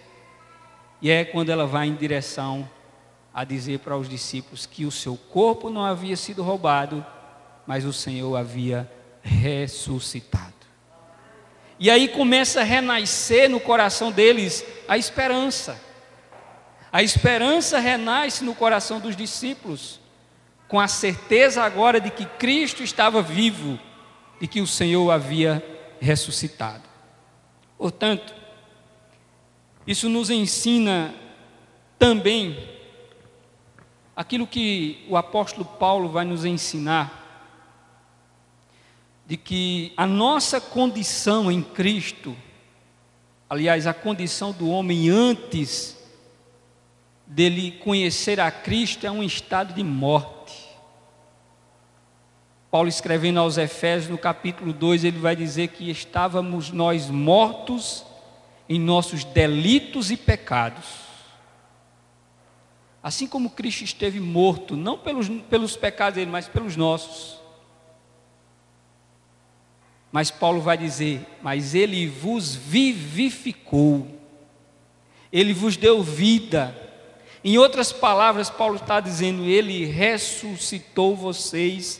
e 1.01 1.09
é 1.09 1.23
quando 1.23 1.51
ela 1.51 1.65
vai 1.65 1.87
em 1.87 1.95
direção 1.95 2.69
a 3.33 3.43
dizer 3.43 3.79
para 3.79 3.97
os 3.97 4.07
discípulos 4.07 4.65
que 4.65 4.85
o 4.85 4.91
seu 4.91 5.17
corpo 5.17 5.69
não 5.69 5.83
havia 5.83 6.15
sido 6.15 6.43
roubado, 6.43 7.03
mas 7.65 7.83
o 7.83 7.91
Senhor 7.91 8.35
havia 8.35 8.89
ressuscitado. 9.21 10.53
E 11.79 11.89
aí 11.89 12.07
começa 12.07 12.61
a 12.61 12.63
renascer 12.63 13.49
no 13.49 13.59
coração 13.59 14.11
deles 14.11 14.63
a 14.87 14.97
esperança. 14.97 15.81
A 16.91 17.01
esperança 17.01 17.79
renasce 17.79 18.43
no 18.43 18.53
coração 18.53 18.99
dos 18.99 19.15
discípulos, 19.15 19.99
com 20.67 20.79
a 20.79 20.87
certeza 20.87 21.63
agora 21.63 21.99
de 21.99 22.11
que 22.11 22.25
Cristo 22.25 22.83
estava 22.83 23.21
vivo, 23.21 23.79
de 24.39 24.47
que 24.47 24.61
o 24.61 24.67
Senhor 24.67 25.09
havia 25.09 25.63
ressuscitado. 25.99 26.83
Portanto, 27.77 28.33
isso 29.87 30.07
nos 30.07 30.29
ensina 30.29 31.13
também 31.97 32.72
aquilo 34.15 34.45
que 34.45 35.05
o 35.09 35.17
apóstolo 35.17 35.65
Paulo 35.65 36.09
vai 36.09 36.25
nos 36.25 36.45
ensinar, 36.45 37.21
de 39.25 39.37
que 39.37 39.93
a 39.97 40.05
nossa 40.05 40.59
condição 40.59 41.51
em 41.51 41.61
Cristo, 41.61 42.35
aliás, 43.49 43.87
a 43.87 43.93
condição 43.93 44.51
do 44.51 44.69
homem 44.69 45.09
antes 45.09 45.97
dele 47.25 47.71
conhecer 47.71 48.39
a 48.39 48.51
Cristo 48.51 49.07
é 49.07 49.11
um 49.11 49.23
estado 49.23 49.73
de 49.73 49.83
morte. 49.83 50.53
Paulo 52.69 52.89
escrevendo 52.89 53.39
aos 53.39 53.57
Efésios, 53.57 54.09
no 54.09 54.17
capítulo 54.17 54.73
2, 54.73 55.03
ele 55.03 55.19
vai 55.19 55.35
dizer 55.35 55.69
que 55.69 55.89
estávamos 55.89 56.71
nós 56.71 57.09
mortos 57.09 58.05
em 58.67 58.79
nossos 58.79 59.23
delitos 59.23 60.11
e 60.11 60.17
pecados 60.17 61.12
Assim 63.03 63.27
como 63.27 63.49
Cristo 63.49 63.83
esteve 63.83 64.21
morto, 64.21 64.77
não 64.77 64.97
pelos, 64.97 65.27
pelos 65.27 65.75
pecados 65.75 66.15
dele, 66.15 66.31
mas 66.31 66.47
pelos 66.47 66.77
nossos. 66.77 67.37
Mas 70.09 70.31
Paulo 70.31 70.61
vai 70.61 70.77
dizer: 70.77 71.27
Mas 71.41 71.75
ele 71.75 72.07
vos 72.07 72.55
vivificou, 72.55 74.07
ele 75.33 75.51
vos 75.53 75.75
deu 75.75 76.01
vida. 76.01 76.79
Em 77.43 77.57
outras 77.57 77.91
palavras, 77.91 78.49
Paulo 78.49 78.77
está 78.77 79.01
dizendo: 79.01 79.43
Ele 79.43 79.83
ressuscitou 79.83 81.13
vocês 81.13 81.99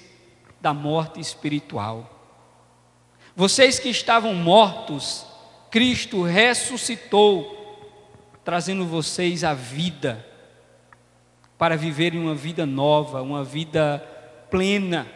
da 0.61 0.73
morte 0.73 1.19
espiritual. 1.19 2.09
Vocês 3.35 3.77
que 3.77 3.89
estavam 3.89 4.33
mortos, 4.35 5.25
Cristo 5.69 6.21
ressuscitou, 6.21 7.59
trazendo 8.45 8.85
vocês 8.85 9.43
a 9.43 9.53
vida 9.53 10.32
para 11.63 11.77
viverem 11.77 12.19
uma 12.19 12.35
vida 12.35 12.65
nova, 12.65 13.21
uma 13.21 13.41
vida 13.41 14.05
plena, 14.51 15.07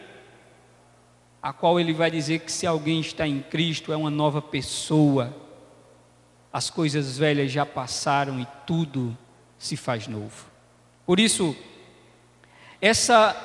a 1.41 1.51
qual 1.51 1.77
ele 1.77 1.91
vai 1.91 2.10
dizer 2.10 2.39
que 2.39 2.49
se 2.49 2.65
alguém 2.65 3.01
está 3.01 3.27
em 3.27 3.41
Cristo 3.41 3.91
é 3.91 3.97
uma 3.97 4.10
nova 4.10 4.41
pessoa, 4.41 5.36
as 6.53 6.69
coisas 6.69 7.17
velhas 7.17 7.51
já 7.51 7.65
passaram 7.65 8.39
e 8.39 8.47
tudo 8.65 9.17
se 9.60 9.75
faz 9.75 10.07
novo. 10.07 10.45
Por 11.05 11.19
isso, 11.19 11.53
essa 12.79 13.36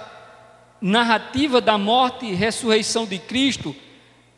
narrativa 0.80 1.60
da 1.60 1.76
morte 1.76 2.26
e 2.26 2.34
ressurreição 2.34 3.04
de 3.04 3.18
Cristo 3.18 3.74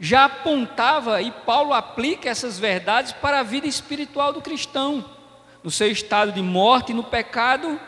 já 0.01 0.25
apontava, 0.25 1.21
e 1.21 1.31
Paulo 1.31 1.75
aplica 1.75 2.31
essas 2.31 2.59
verdades 2.59 3.13
para 3.13 3.41
a 3.41 3.43
vida 3.43 3.67
espiritual 3.67 4.33
do 4.33 4.41
cristão, 4.41 5.05
no 5.63 5.71
seu 5.71 5.91
estado 5.91 6.33
de 6.33 6.41
morte 6.41 6.95
no 6.95 7.05
pecado 7.05 7.79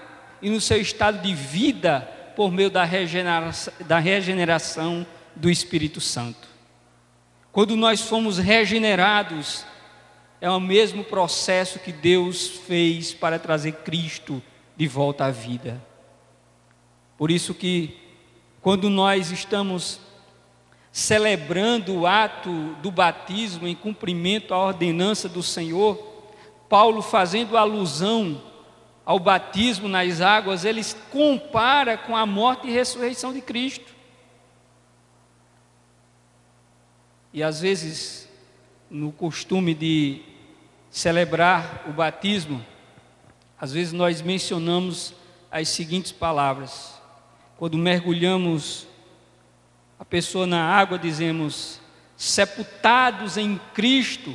e 0.46 0.48
no 0.48 0.60
seu 0.60 0.80
estado 0.80 1.20
de 1.22 1.34
vida 1.34 2.08
por 2.36 2.52
meio 2.52 2.70
da 2.70 2.84
regeneração, 2.84 3.74
da 3.80 3.98
regeneração 3.98 5.04
do 5.34 5.50
Espírito 5.50 6.00
Santo. 6.00 6.46
Quando 7.50 7.74
nós 7.74 8.00
fomos 8.00 8.38
regenerados, 8.38 9.66
é 10.40 10.48
o 10.48 10.60
mesmo 10.60 11.02
processo 11.02 11.80
que 11.80 11.90
Deus 11.90 12.46
fez 12.46 13.12
para 13.12 13.40
trazer 13.40 13.72
Cristo 13.82 14.40
de 14.76 14.86
volta 14.86 15.24
à 15.24 15.32
vida. 15.32 15.82
Por 17.18 17.28
isso 17.28 17.52
que 17.52 17.98
quando 18.62 18.88
nós 18.88 19.32
estamos 19.32 19.98
celebrando 20.92 21.92
o 21.92 22.06
ato 22.06 22.76
do 22.80 22.92
batismo 22.92 23.66
em 23.66 23.74
cumprimento 23.74 24.54
à 24.54 24.64
ordenança 24.64 25.28
do 25.28 25.42
Senhor, 25.42 25.96
Paulo 26.68 27.02
fazendo 27.02 27.56
alusão 27.56 28.40
ao 29.06 29.20
batismo 29.20 29.86
nas 29.86 30.20
águas, 30.20 30.64
ele 30.64 30.82
compara 31.12 31.96
com 31.96 32.16
a 32.16 32.26
morte 32.26 32.66
e 32.66 32.72
ressurreição 32.72 33.32
de 33.32 33.40
Cristo. 33.40 33.94
E 37.32 37.40
às 37.40 37.60
vezes, 37.60 38.28
no 38.90 39.12
costume 39.12 39.74
de 39.74 40.22
celebrar 40.90 41.84
o 41.86 41.92
batismo, 41.92 42.66
às 43.60 43.72
vezes 43.72 43.92
nós 43.92 44.20
mencionamos 44.20 45.14
as 45.52 45.68
seguintes 45.68 46.10
palavras. 46.10 47.00
Quando 47.56 47.78
mergulhamos 47.78 48.88
a 50.00 50.04
pessoa 50.04 50.48
na 50.48 50.64
água, 50.64 50.98
dizemos: 50.98 51.80
sepultados 52.16 53.36
em 53.36 53.60
Cristo, 53.72 54.34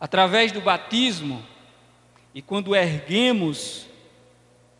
através 0.00 0.50
do 0.50 0.60
batismo, 0.60 1.44
e 2.38 2.42
quando 2.42 2.76
erguemos 2.76 3.88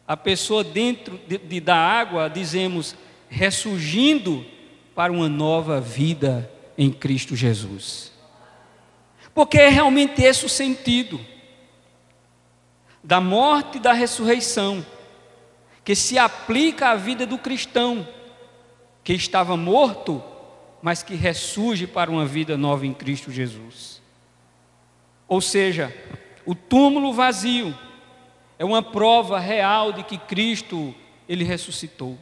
a 0.07 0.17
pessoa 0.17 0.63
dentro 0.63 1.19
de, 1.27 1.39
de, 1.39 1.61
da 1.61 1.75
água, 1.75 2.31
dizemos 2.31 2.95
ressurgindo 3.29 4.47
para 4.95 5.13
uma 5.13 5.29
nova 5.29 5.81
vida 5.81 6.49
em 6.79 6.89
Cristo 6.89 7.35
Jesus. 7.35 8.13
Porque 9.35 9.59
é 9.59 9.69
realmente 9.71 10.23
esse 10.23 10.47
o 10.47 10.49
sentido 10.49 11.19
da 13.03 13.21
morte 13.21 13.79
e 13.79 13.81
da 13.81 13.93
ressurreição, 13.93 14.87
que 15.85 15.97
se 15.97 16.17
aplica 16.17 16.91
à 16.91 16.95
vida 16.95 17.27
do 17.27 17.39
cristão, 17.39 18.07
que 19.03 19.15
estava 19.15 19.57
morto, 19.57 20.23
mas 20.81 21.03
que 21.03 21.17
ressurge 21.17 21.89
para 21.89 22.09
uma 22.09 22.25
vida 22.25 22.57
nova 22.57 22.87
em 22.87 22.95
Cristo 22.95 23.33
Jesus. 23.33 24.01
Ou 25.27 25.41
seja, 25.41 25.93
o 26.49 26.55
túmulo 26.55 27.13
vazio 27.13 27.79
é 28.59 28.65
uma 28.65 28.83
prova 28.83 29.39
real 29.39 29.93
de 29.93 30.03
que 30.03 30.17
Cristo 30.17 30.95
ele 31.29 31.45
ressuscitou. 31.45 32.19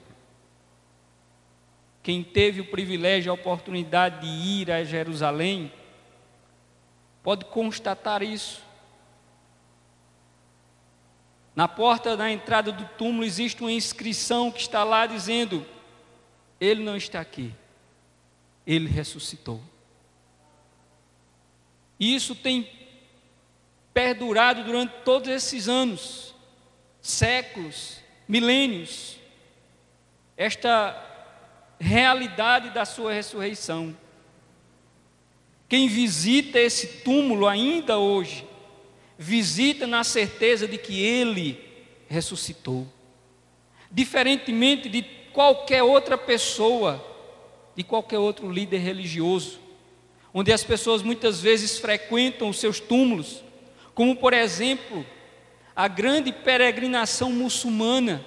Quem 2.03 2.25
teve 2.25 2.61
o 2.61 2.69
privilégio 2.69 3.31
a 3.31 3.35
oportunidade 3.37 4.23
de 4.23 4.27
ir 4.27 4.69
a 4.73 4.83
Jerusalém 4.83 5.73
pode 7.23 7.45
constatar 7.45 8.21
isso. 8.21 8.65
Na 11.55 11.69
porta 11.69 12.17
da 12.17 12.29
entrada 12.29 12.73
do 12.73 12.85
túmulo 12.99 13.25
existe 13.25 13.61
uma 13.61 13.71
inscrição 13.71 14.51
que 14.51 14.59
está 14.59 14.83
lá 14.83 15.07
dizendo: 15.07 15.65
Ele 16.61 16.83
não 16.83 16.97
está 16.97 17.21
aqui, 17.21 17.55
ele 18.67 18.89
ressuscitou. 18.89 19.61
Isso 22.01 22.35
tem 22.35 22.76
perdurado 23.97 24.63
durante 24.63 24.93
todos 25.07 25.27
esses 25.27 25.71
anos, 25.71 26.35
séculos, 27.01 27.97
milênios, 28.29 29.17
esta 30.37 30.95
realidade 31.81 32.69
da 32.75 32.85
sua 32.85 33.15
ressurreição. 33.15 33.97
Quem 35.67 35.89
visita 35.89 36.59
esse 36.59 36.99
túmulo 37.05 37.49
ainda 37.49 37.97
hoje, 37.97 38.47
visita 39.17 39.87
na 39.87 40.05
certeza 40.05 40.69
de 40.69 40.77
que 40.77 41.03
ele 41.03 41.59
ressuscitou. 42.07 42.87
Diferentemente 43.91 44.91
de 44.91 45.05
qualquer 45.33 45.83
outra 45.83 46.19
pessoa, 46.19 47.03
de 47.75 47.83
qualquer 47.83 48.19
outro 48.19 48.53
líder 48.53 48.81
religioso, 48.81 49.59
onde 50.35 50.53
as 50.53 50.63
pessoas 50.63 51.01
muitas 51.01 51.41
vezes 51.41 51.79
frequentam 51.79 52.51
os 52.51 52.59
seus 52.59 52.79
túmulos, 52.79 53.46
como 53.97 54.15
por 54.15 54.35
exemplo, 54.35 55.07
a 55.75 55.89
grande 55.89 56.31
peregrinação 56.31 57.33
muçulmana 57.33 58.23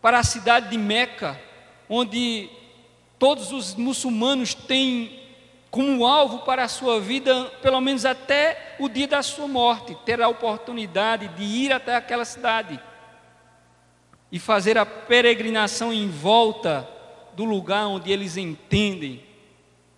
para 0.00 0.18
a 0.18 0.24
cidade 0.24 0.70
de 0.70 0.78
Meca, 0.78 1.38
onde 1.90 2.48
todos 3.18 3.52
os 3.52 3.74
muçulmanos 3.74 4.54
têm 4.54 5.20
como 5.70 6.06
alvo 6.06 6.38
para 6.38 6.64
a 6.64 6.68
sua 6.68 6.98
vida, 6.98 7.44
pelo 7.60 7.82
menos 7.82 8.06
até 8.06 8.76
o 8.78 8.88
dia 8.88 9.06
da 9.06 9.22
sua 9.22 9.46
morte, 9.46 9.94
ter 10.06 10.22
a 10.22 10.28
oportunidade 10.28 11.28
de 11.36 11.42
ir 11.42 11.70
até 11.70 11.94
aquela 11.94 12.24
cidade 12.24 12.80
e 14.32 14.38
fazer 14.38 14.78
a 14.78 14.86
peregrinação 14.86 15.92
em 15.92 16.08
volta 16.08 16.88
do 17.34 17.44
lugar 17.44 17.88
onde 17.88 18.10
eles 18.10 18.38
entendem 18.38 19.22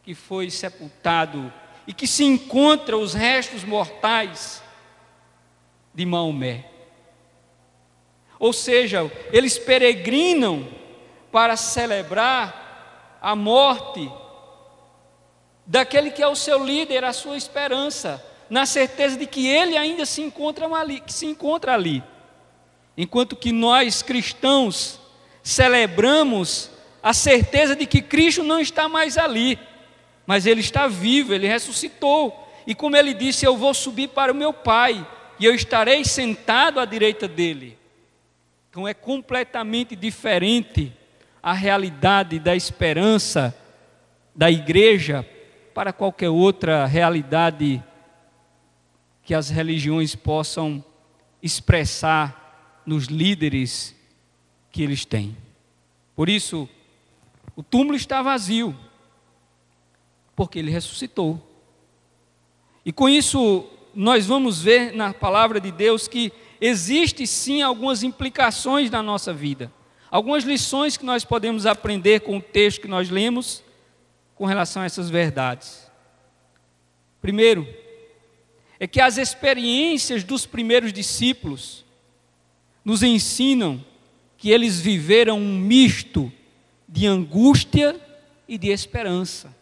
que 0.03 0.17
foi 0.17 0.51
sepultado 0.51 1.53
e 1.87 1.95
que 1.95 2.09
se 2.09 2.25
encontra 2.25 2.99
os 2.99 3.15
restos 3.15 3.63
mortais 3.63 4.69
de 5.95 6.07
Maomé. 6.07 6.65
Ou 8.39 8.53
seja, 8.53 9.11
eles 9.33 9.59
peregrinam 9.59 10.67
para 11.31 11.57
celebrar 11.57 13.19
a 13.21 13.37
morte 13.37 14.11
daquele 15.67 16.11
que 16.11 16.23
é 16.23 16.27
o 16.27 16.35
seu 16.35 16.65
líder, 16.65 17.05
a 17.05 17.13
sua 17.13 17.37
esperança, 17.37 18.25
na 18.49 18.67
certeza 18.67 19.17
de 19.17 19.27
que 19.27 19.47
ele 19.47 19.77
ainda 19.77 20.05
se 20.07 20.23
encontra 20.23 20.67
ali, 20.67 21.03
se 21.07 21.27
encontra 21.27 21.75
ali. 21.75 22.03
Enquanto 22.97 23.37
que 23.37 23.53
nós 23.53 24.03
cristãos 24.03 24.99
celebramos 25.43 26.71
a 27.03 27.13
certeza 27.13 27.77
de 27.77 27.87
que 27.87 28.03
Cristo 28.03 28.43
não 28.43 28.59
está 28.59 28.89
mais 28.89 29.17
ali, 29.17 29.59
mas 30.27 30.47
ele 30.47 30.61
está 30.61 30.87
vivo, 30.87 31.33
ele 31.33 31.47
ressuscitou. 31.47 32.49
E 32.67 32.75
como 32.75 32.97
ele 32.97 33.15
disse, 33.15 33.45
eu 33.45 33.57
vou 33.57 33.73
subir 33.73 34.09
para 34.09 34.33
o 34.33 34.35
meu 34.35 34.53
Pai 34.53 35.07
e 35.41 35.47
eu 35.47 35.55
estarei 35.55 36.05
sentado 36.05 36.79
à 36.79 36.85
direita 36.85 37.27
dele. 37.27 37.79
Então 38.69 38.87
é 38.87 38.93
completamente 38.93 39.97
diferente 39.97 40.93
a 41.43 41.55
realidade 41.55 42.39
da 42.39 42.55
esperança 42.55 43.57
da 44.35 44.51
igreja 44.51 45.27
para 45.73 45.95
qualquer 45.95 46.29
outra 46.29 46.85
realidade 46.85 47.83
que 49.25 49.33
as 49.33 49.49
religiões 49.49 50.15
possam 50.15 50.85
expressar 51.43 52.83
nos 52.85 53.07
líderes 53.07 53.97
que 54.71 54.83
eles 54.83 55.07
têm. 55.07 55.35
Por 56.15 56.29
isso, 56.29 56.69
o 57.57 57.63
túmulo 57.63 57.97
está 57.97 58.21
vazio, 58.21 58.77
porque 60.37 60.59
ele 60.59 60.71
ressuscitou. 60.71 61.41
E 62.85 62.93
com 62.93 63.09
isso, 63.09 63.67
nós 63.95 64.27
vamos 64.27 64.63
ver 64.63 64.93
na 64.93 65.13
palavra 65.13 65.61
de 65.61 65.71
Deus 65.71 66.09
que 66.09 66.33
existe 66.61 67.27
sim 67.27 67.63
algumas 67.63 68.03
implicações 68.03 68.91
na 68.91 69.03
nossa 69.03 69.33
vida. 69.33 69.73
Algumas 70.11 70.45
lições 70.45 70.97
que 70.97 71.05
nós 71.05 71.25
podemos 71.25 71.67
aprender 71.67 72.21
com 72.21 72.39
o 72.39 72.43
texto 72.43 72.81
que 72.81 72.89
nós 72.89 73.09
lemos 73.11 73.63
com 74.35 74.45
relação 74.45 74.83
a 74.83 74.87
essas 74.87 75.09
verdades. 75.09 75.91
Primeiro, 77.21 77.67
é 78.79 78.87
que 78.87 79.01
as 79.01 79.19
experiências 79.19 80.25
dos 80.25 80.47
primeiros 80.47 80.93
discípulos 80.93 81.85
nos 82.85 83.03
ensinam 83.03 83.85
que 84.39 84.51
eles 84.51 84.81
viveram 84.81 85.39
um 85.39 85.59
misto 85.59 86.33
de 86.89 87.07
angústia 87.07 88.01
e 88.49 88.57
de 88.57 88.69
esperança. 88.69 89.55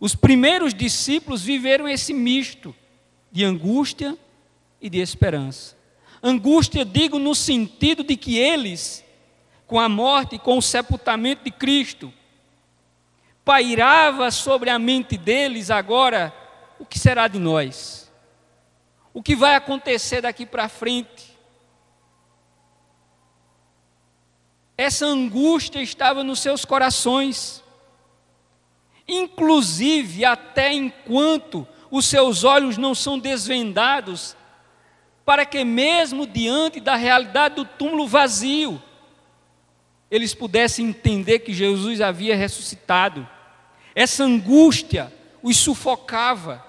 Os 0.00 0.14
primeiros 0.14 0.72
discípulos 0.72 1.42
viveram 1.42 1.86
esse 1.86 2.14
misto 2.14 2.74
de 3.30 3.44
angústia 3.44 4.16
e 4.80 4.88
de 4.88 4.98
esperança. 4.98 5.76
Angústia, 6.22 6.84
digo, 6.84 7.18
no 7.18 7.34
sentido 7.34 8.02
de 8.02 8.16
que 8.16 8.38
eles, 8.38 9.04
com 9.66 9.78
a 9.78 9.88
morte 9.88 10.36
e 10.36 10.38
com 10.38 10.56
o 10.56 10.62
sepultamento 10.62 11.44
de 11.44 11.50
Cristo, 11.50 12.12
pairava 13.44 14.30
sobre 14.30 14.70
a 14.70 14.78
mente 14.78 15.18
deles 15.18 15.70
agora 15.70 16.34
o 16.78 16.86
que 16.86 16.98
será 16.98 17.28
de 17.28 17.38
nós? 17.38 18.10
O 19.12 19.22
que 19.22 19.36
vai 19.36 19.54
acontecer 19.54 20.22
daqui 20.22 20.46
para 20.46 20.68
frente? 20.68 21.38
Essa 24.78 25.04
angústia 25.04 25.82
estava 25.82 26.24
nos 26.24 26.40
seus 26.40 26.64
corações, 26.64 27.59
inclusive 29.10 30.24
até 30.24 30.72
enquanto 30.72 31.66
os 31.90 32.06
seus 32.06 32.44
olhos 32.44 32.78
não 32.78 32.94
são 32.94 33.18
desvendados, 33.18 34.36
para 35.24 35.44
que, 35.44 35.64
mesmo 35.64 36.26
diante 36.26 36.80
da 36.80 36.96
realidade 36.96 37.56
do 37.56 37.64
túmulo 37.64 38.06
vazio, 38.06 38.82
eles 40.10 40.34
pudessem 40.34 40.88
entender 40.88 41.40
que 41.40 41.52
Jesus 41.52 42.00
havia 42.00 42.36
ressuscitado. 42.36 43.28
Essa 43.94 44.24
angústia 44.24 45.12
os 45.42 45.56
sufocava. 45.56 46.64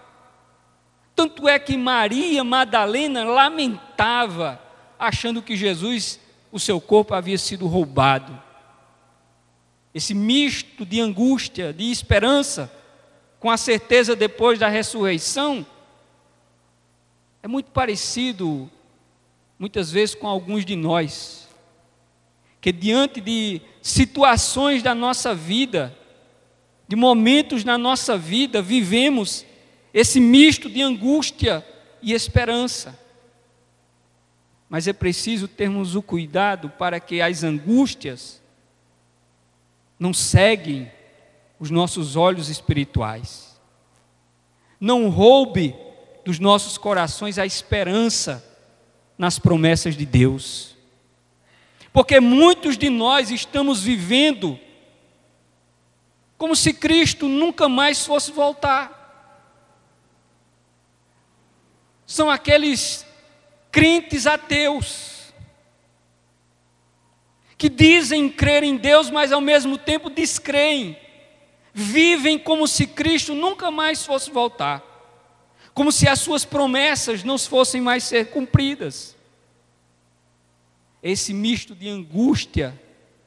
Tanto 1.16 1.48
é 1.48 1.58
que 1.58 1.76
Maria 1.78 2.44
Madalena 2.44 3.24
lamentava, 3.24 4.62
achando 5.00 5.42
que 5.42 5.56
Jesus, 5.56 6.20
o 6.52 6.60
seu 6.60 6.80
corpo 6.80 7.14
havia 7.14 7.38
sido 7.38 7.68
roubado. 7.68 8.42
Esse 9.94 10.14
misto 10.14 10.86
de 10.86 11.02
angústia, 11.02 11.74
de 11.74 11.92
esperança, 11.92 12.72
com 13.40 13.50
a 13.50 13.58
certeza 13.58 14.16
depois 14.16 14.58
da 14.58 14.68
ressurreição, 14.68 15.66
é 17.44 17.48
muito 17.48 17.72
parecido, 17.72 18.70
muitas 19.58 19.92
vezes, 19.92 20.16
com 20.16 20.28
alguns 20.28 20.64
de 20.64 20.76
nós, 20.76 21.50
que 22.62 22.72
diante 22.72 23.20
de 23.20 23.60
situações 23.82 24.84
da 24.84 24.94
nossa 24.94 25.34
vida, 25.34 25.98
de 26.88 26.96
momentos 26.96 27.64
na 27.64 27.78
nossa 27.78 28.18
vida, 28.18 28.62
vivemos 28.62 29.46
esse 29.94 30.20
misto 30.20 30.70
de 30.70 30.82
angústia 30.82 31.66
e 32.02 32.14
esperança. 32.14 32.98
Mas 34.70 34.88
é 34.88 34.94
preciso 34.94 35.48
termos 35.48 35.96
o 35.96 36.02
cuidado 36.02 36.70
para 36.70 37.00
que 37.00 37.22
as 37.22 37.44
angústias 37.44 38.41
não 40.02 40.16
seguem 40.16 40.92
os 41.60 41.70
nossos 41.70 42.16
olhos 42.16 42.50
espirituais. 42.50 43.62
Não 44.80 45.10
roube 45.10 45.76
dos 46.26 46.40
nossos 46.40 46.76
corações 46.76 47.38
a 47.38 47.46
esperança 47.46 48.44
nas 49.16 49.38
promessas 49.38 49.96
de 49.96 50.04
Deus. 50.04 50.76
Porque 51.94 52.20
muitos 52.20 52.80
de 52.80 52.90
nós 52.90 53.30
estamos 53.30 53.84
vivendo 53.84 54.60
como 56.36 56.56
se 56.56 56.74
Cristo 56.74 57.28
nunca 57.28 57.70
mais 57.70 58.04
fosse 58.04 58.32
voltar. 58.32 58.98
São 62.08 62.28
aqueles 62.28 63.06
crentes 63.72 64.26
ateus 64.26 65.21
que 67.62 67.70
dizem 67.70 68.28
crer 68.28 68.64
em 68.64 68.76
Deus, 68.76 69.12
mas 69.12 69.32
ao 69.32 69.40
mesmo 69.40 69.78
tempo 69.78 70.10
descreem. 70.10 70.98
Vivem 71.72 72.40
como 72.40 72.68
se 72.68 72.88
Cristo 72.88 73.36
nunca 73.36 73.70
mais 73.70 74.04
fosse 74.04 74.32
voltar. 74.32 74.84
Como 75.72 75.92
se 75.92 76.08
as 76.08 76.18
suas 76.18 76.44
promessas 76.44 77.24
não 77.24 77.38
fossem 77.38 77.80
mais 77.80 78.04
ser 78.04 78.32
cumpridas. 78.32 79.16
Esse 81.04 81.36
misto 81.36 81.76
de 81.76 81.88
angústia 81.88 82.82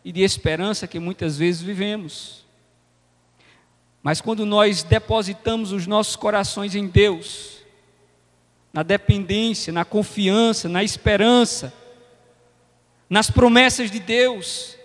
e 0.04 0.10
de 0.10 0.22
esperança 0.22 0.88
que 0.88 0.98
muitas 0.98 1.38
vezes 1.38 1.62
vivemos. 1.62 2.44
Mas 4.02 4.20
quando 4.20 4.44
nós 4.44 4.82
depositamos 4.82 5.70
os 5.70 5.86
nossos 5.86 6.16
corações 6.16 6.74
em 6.74 6.88
Deus, 6.88 7.58
na 8.72 8.82
dependência, 8.82 9.72
na 9.72 9.84
confiança, 9.84 10.68
na 10.68 10.82
esperança, 10.82 11.72
nas 13.08 13.30
promessas 13.30 13.90
de 13.90 14.00
Deus, 14.00 14.76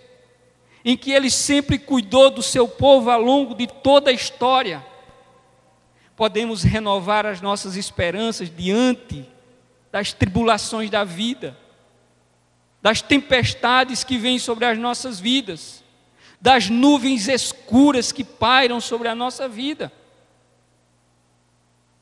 em 0.84 0.96
que 0.96 1.12
Ele 1.12 1.30
sempre 1.30 1.78
cuidou 1.78 2.30
do 2.30 2.42
seu 2.42 2.68
povo 2.68 3.10
ao 3.10 3.20
longo 3.20 3.54
de 3.54 3.66
toda 3.66 4.10
a 4.10 4.14
história, 4.14 4.84
podemos 6.16 6.62
renovar 6.62 7.26
as 7.26 7.40
nossas 7.40 7.76
esperanças 7.76 8.50
diante 8.54 9.26
das 9.90 10.12
tribulações 10.12 10.90
da 10.90 11.04
vida, 11.04 11.56
das 12.82 13.02
tempestades 13.02 14.04
que 14.04 14.16
vêm 14.18 14.38
sobre 14.38 14.64
as 14.64 14.78
nossas 14.78 15.18
vidas 15.18 15.82
das 16.40 16.70
nuvens 16.70 17.28
escuras 17.28 18.10
que 18.10 18.24
pairam 18.24 18.80
sobre 18.80 19.08
a 19.08 19.14
nossa 19.14 19.46
vida. 19.48 19.92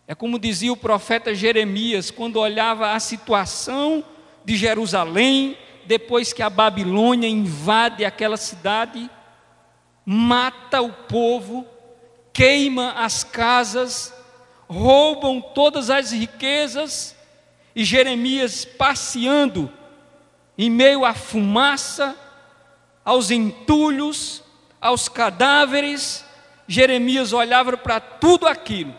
É 0.06 0.14
como 0.14 0.38
dizia 0.38 0.72
o 0.72 0.76
profeta 0.76 1.34
Jeremias 1.34 2.10
quando 2.10 2.36
olhava 2.36 2.92
a 2.92 3.00
situação 3.00 4.04
de 4.44 4.56
Jerusalém, 4.56 5.56
depois 5.88 6.34
que 6.34 6.42
a 6.42 6.50
Babilônia 6.50 7.26
invade 7.26 8.04
aquela 8.04 8.36
cidade, 8.36 9.10
mata 10.04 10.82
o 10.82 10.92
povo, 10.92 11.66
queima 12.30 12.92
as 12.92 13.24
casas, 13.24 14.12
roubam 14.68 15.40
todas 15.40 15.88
as 15.88 16.12
riquezas, 16.12 17.16
e 17.74 17.84
Jeremias 17.84 18.66
passeando 18.66 19.72
em 20.58 20.68
meio 20.68 21.06
à 21.06 21.14
fumaça, 21.14 22.14
aos 23.02 23.30
entulhos, 23.30 24.44
aos 24.78 25.08
cadáveres, 25.08 26.22
Jeremias 26.66 27.32
olhava 27.32 27.78
para 27.78 27.98
tudo 27.98 28.46
aquilo. 28.46 28.94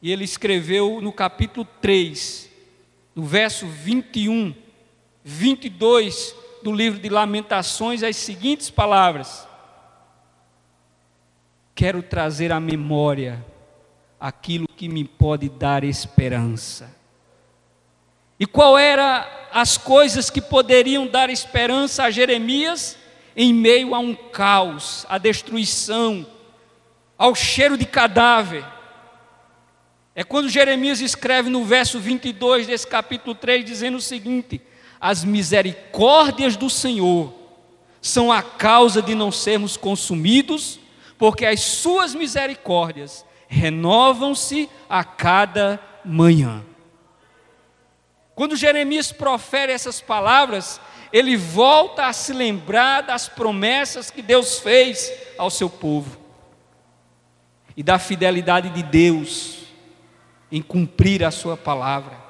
E 0.00 0.10
ele 0.10 0.24
escreveu 0.24 1.02
no 1.02 1.12
capítulo 1.12 1.68
3, 1.82 2.50
no 3.14 3.24
verso 3.24 3.66
21, 3.66 4.61
22 5.24 6.34
do 6.62 6.72
livro 6.72 6.98
de 6.98 7.08
Lamentações, 7.08 8.02
as 8.02 8.16
seguintes 8.16 8.70
palavras: 8.70 9.46
Quero 11.74 12.02
trazer 12.02 12.52
à 12.52 12.60
memória 12.60 13.44
aquilo 14.18 14.68
que 14.68 14.88
me 14.88 15.04
pode 15.04 15.48
dar 15.48 15.84
esperança. 15.84 16.94
E 18.38 18.46
qual 18.46 18.76
era 18.76 19.48
as 19.52 19.76
coisas 19.76 20.30
que 20.30 20.40
poderiam 20.40 21.06
dar 21.06 21.30
esperança 21.30 22.04
a 22.04 22.10
Jeremias 22.10 22.96
em 23.36 23.54
meio 23.54 23.94
a 23.94 23.98
um 23.98 24.14
caos, 24.14 25.06
a 25.08 25.18
destruição, 25.18 26.26
ao 27.16 27.34
cheiro 27.34 27.76
de 27.76 27.86
cadáver? 27.86 28.64
É 30.14 30.22
quando 30.22 30.48
Jeremias 30.48 31.00
escreve 31.00 31.48
no 31.48 31.64
verso 31.64 31.98
22 31.98 32.66
desse 32.66 32.86
capítulo 32.86 33.34
3, 33.34 33.64
dizendo 33.64 33.96
o 33.96 34.02
seguinte: 34.02 34.60
As 35.02 35.24
misericórdias 35.24 36.54
do 36.54 36.70
Senhor 36.70 37.34
são 38.00 38.30
a 38.30 38.40
causa 38.40 39.02
de 39.02 39.16
não 39.16 39.32
sermos 39.32 39.76
consumidos, 39.76 40.78
porque 41.18 41.44
as 41.44 41.58
suas 41.60 42.14
misericórdias 42.14 43.26
renovam-se 43.48 44.70
a 44.88 45.02
cada 45.02 45.80
manhã. 46.04 46.64
Quando 48.32 48.54
Jeremias 48.54 49.10
profere 49.10 49.72
essas 49.72 50.00
palavras, 50.00 50.80
ele 51.12 51.36
volta 51.36 52.06
a 52.06 52.12
se 52.12 52.32
lembrar 52.32 53.02
das 53.02 53.28
promessas 53.28 54.08
que 54.08 54.22
Deus 54.22 54.60
fez 54.60 55.12
ao 55.36 55.50
seu 55.50 55.68
povo 55.68 56.16
e 57.76 57.82
da 57.82 57.98
fidelidade 57.98 58.70
de 58.70 58.84
Deus 58.84 59.64
em 60.50 60.62
cumprir 60.62 61.24
a 61.24 61.32
sua 61.32 61.56
palavra. 61.56 62.21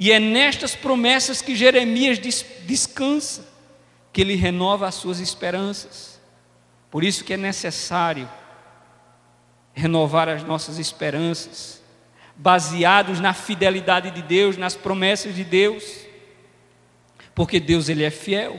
E 0.00 0.10
é 0.10 0.18
nestas 0.18 0.74
promessas 0.74 1.42
que 1.42 1.54
Jeremias 1.54 2.18
descansa, 2.64 3.46
que 4.10 4.22
ele 4.22 4.34
renova 4.34 4.88
as 4.88 4.94
suas 4.94 5.20
esperanças. 5.20 6.18
Por 6.90 7.04
isso 7.04 7.22
que 7.22 7.34
é 7.34 7.36
necessário 7.36 8.26
renovar 9.74 10.26
as 10.26 10.42
nossas 10.42 10.78
esperanças, 10.78 11.82
baseados 12.34 13.20
na 13.20 13.34
fidelidade 13.34 14.10
de 14.10 14.22
Deus, 14.22 14.56
nas 14.56 14.74
promessas 14.74 15.34
de 15.34 15.44
Deus, 15.44 15.84
porque 17.34 17.60
Deus 17.60 17.90
ele 17.90 18.02
é 18.02 18.10
fiel. 18.10 18.58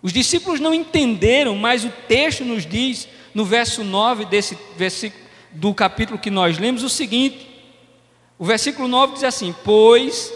Os 0.00 0.12
discípulos 0.12 0.60
não 0.60 0.72
entenderam, 0.72 1.56
mas 1.56 1.84
o 1.84 1.90
texto 1.90 2.44
nos 2.44 2.64
diz, 2.64 3.08
no 3.34 3.44
verso 3.44 3.82
9 3.82 4.24
desse 4.24 4.56
versículo, 4.76 5.20
do 5.50 5.74
capítulo 5.74 6.16
que 6.16 6.30
nós 6.30 6.58
lemos 6.58 6.84
o 6.84 6.88
seguinte: 6.88 7.51
o 8.42 8.44
versículo 8.44 8.88
9 8.88 9.14
diz 9.14 9.22
assim: 9.22 9.54
Pois 9.62 10.32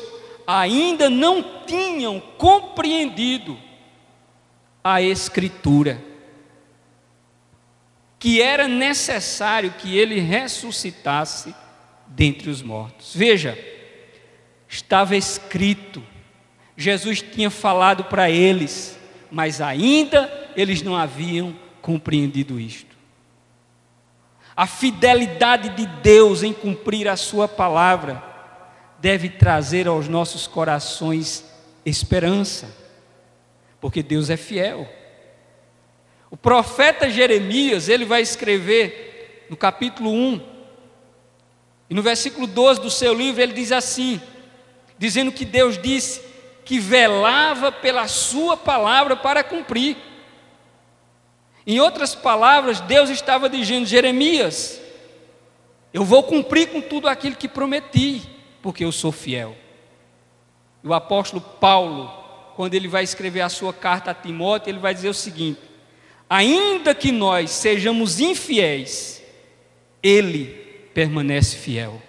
ainda 0.47 1.11
não 1.11 1.45
tinham 1.67 2.21
compreendido 2.39 3.59
a 4.85 5.03
Escritura, 5.03 6.01
que 8.17 8.41
era 8.41 8.69
necessário 8.69 9.75
que 9.77 9.99
ele 9.99 10.21
ressuscitasse 10.21 11.53
dentre 12.07 12.49
os 12.49 12.63
mortos. 12.63 13.13
Veja, 13.13 13.59
estava 14.69 15.17
escrito, 15.17 16.01
Jesus 16.77 17.21
tinha 17.21 17.51
falado 17.51 18.05
para 18.05 18.31
eles, 18.31 18.97
mas 19.33 19.61
ainda 19.61 20.53
eles 20.55 20.81
não 20.81 20.95
haviam 20.95 21.57
compreendido 21.83 22.61
isto 22.61 22.96
a 24.57 24.67
fidelidade 24.67 25.71
de 25.71 25.87
Deus 25.87 26.43
em 26.43 26.53
cumprir 26.53 27.07
a 27.09 27.17
Sua 27.17 27.47
palavra, 27.47 28.23
deve 28.99 29.29
trazer 29.29 29.87
aos 29.87 30.09
nossos 30.09 30.47
corações 30.47 31.45
esperança, 31.85 32.75
porque 33.81 34.03
Deus 34.03 34.31
é 34.31 34.37
fiel. 34.37 34.89
O 36.31 36.37
profeta 36.37 37.11
Jeremias, 37.11 37.89
ele 37.89 38.05
vai 38.05 38.23
escrever 38.23 39.47
no 39.51 39.57
capítulo 39.57 40.11
1, 40.11 40.41
e 41.89 41.95
no 41.95 42.03
versículo 42.03 42.47
12 42.47 42.81
do 42.81 42.91
seu 42.91 43.15
livro, 43.15 43.43
ele 43.43 43.53
diz 43.53 43.71
assim: 43.71 44.21
dizendo 44.99 45.31
que 45.31 45.45
Deus 45.45 45.79
disse 45.79 46.21
que 46.65 46.81
velava 46.81 47.71
pela 47.71 48.09
Sua 48.09 48.57
palavra 48.57 49.15
para 49.17 49.45
cumprir. 49.45 49.97
Em 51.67 51.81
outras 51.81 52.15
palavras, 52.15 52.81
Deus 52.81 53.11
estava 53.11 53.49
dizendo: 53.49 53.87
Jeremias, 53.87 54.81
eu 55.93 56.05
vou 56.05 56.23
cumprir 56.23 56.69
com 56.69 56.81
tudo 56.81 57.09
aquilo 57.09 57.35
que 57.35 57.49
prometi, 57.49 58.23
porque 58.63 58.85
eu 58.85 58.93
sou 58.93 59.11
fiel. 59.11 59.57
O 60.85 60.95
apóstolo 60.95 61.41
Paulo, 61.41 62.09
quando 62.55 62.75
ele 62.75 62.87
vai 62.87 63.03
escrever 63.03 63.41
a 63.41 63.49
sua 63.49 63.73
carta 63.73 64.13
a 64.13 64.15
Timóteo, 64.15 64.71
ele 64.71 64.79
vai 64.79 64.95
dizer 64.95 65.09
o 65.09 65.15
seguinte: 65.15 65.61
ainda 66.31 66.95
que 66.95 67.11
nós 67.11 67.51
sejamos 67.51 68.21
infiéis, 68.21 69.21
ele 70.01 70.47
permanece 70.95 71.57
fiel. 71.57 72.01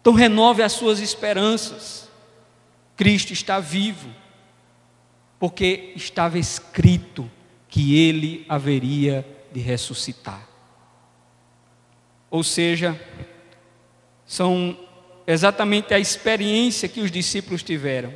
Então 0.00 0.14
renove 0.14 0.62
as 0.62 0.72
suas 0.72 0.98
esperanças. 0.98 2.08
Cristo 2.96 3.32
está 3.32 3.60
vivo, 3.60 4.08
porque 5.38 5.92
estava 5.94 6.38
escrito 6.38 7.30
que 7.72 7.98
ele 7.98 8.44
haveria 8.50 9.26
de 9.50 9.58
ressuscitar. 9.58 10.46
Ou 12.30 12.44
seja, 12.44 13.00
são 14.26 14.76
exatamente 15.26 15.94
a 15.94 15.98
experiência 15.98 16.86
que 16.86 17.00
os 17.00 17.10
discípulos 17.10 17.62
tiveram. 17.62 18.12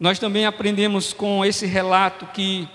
Nós 0.00 0.18
também 0.18 0.46
aprendemos 0.46 1.12
com 1.12 1.44
esse 1.44 1.64
relato 1.64 2.26
que 2.26 2.68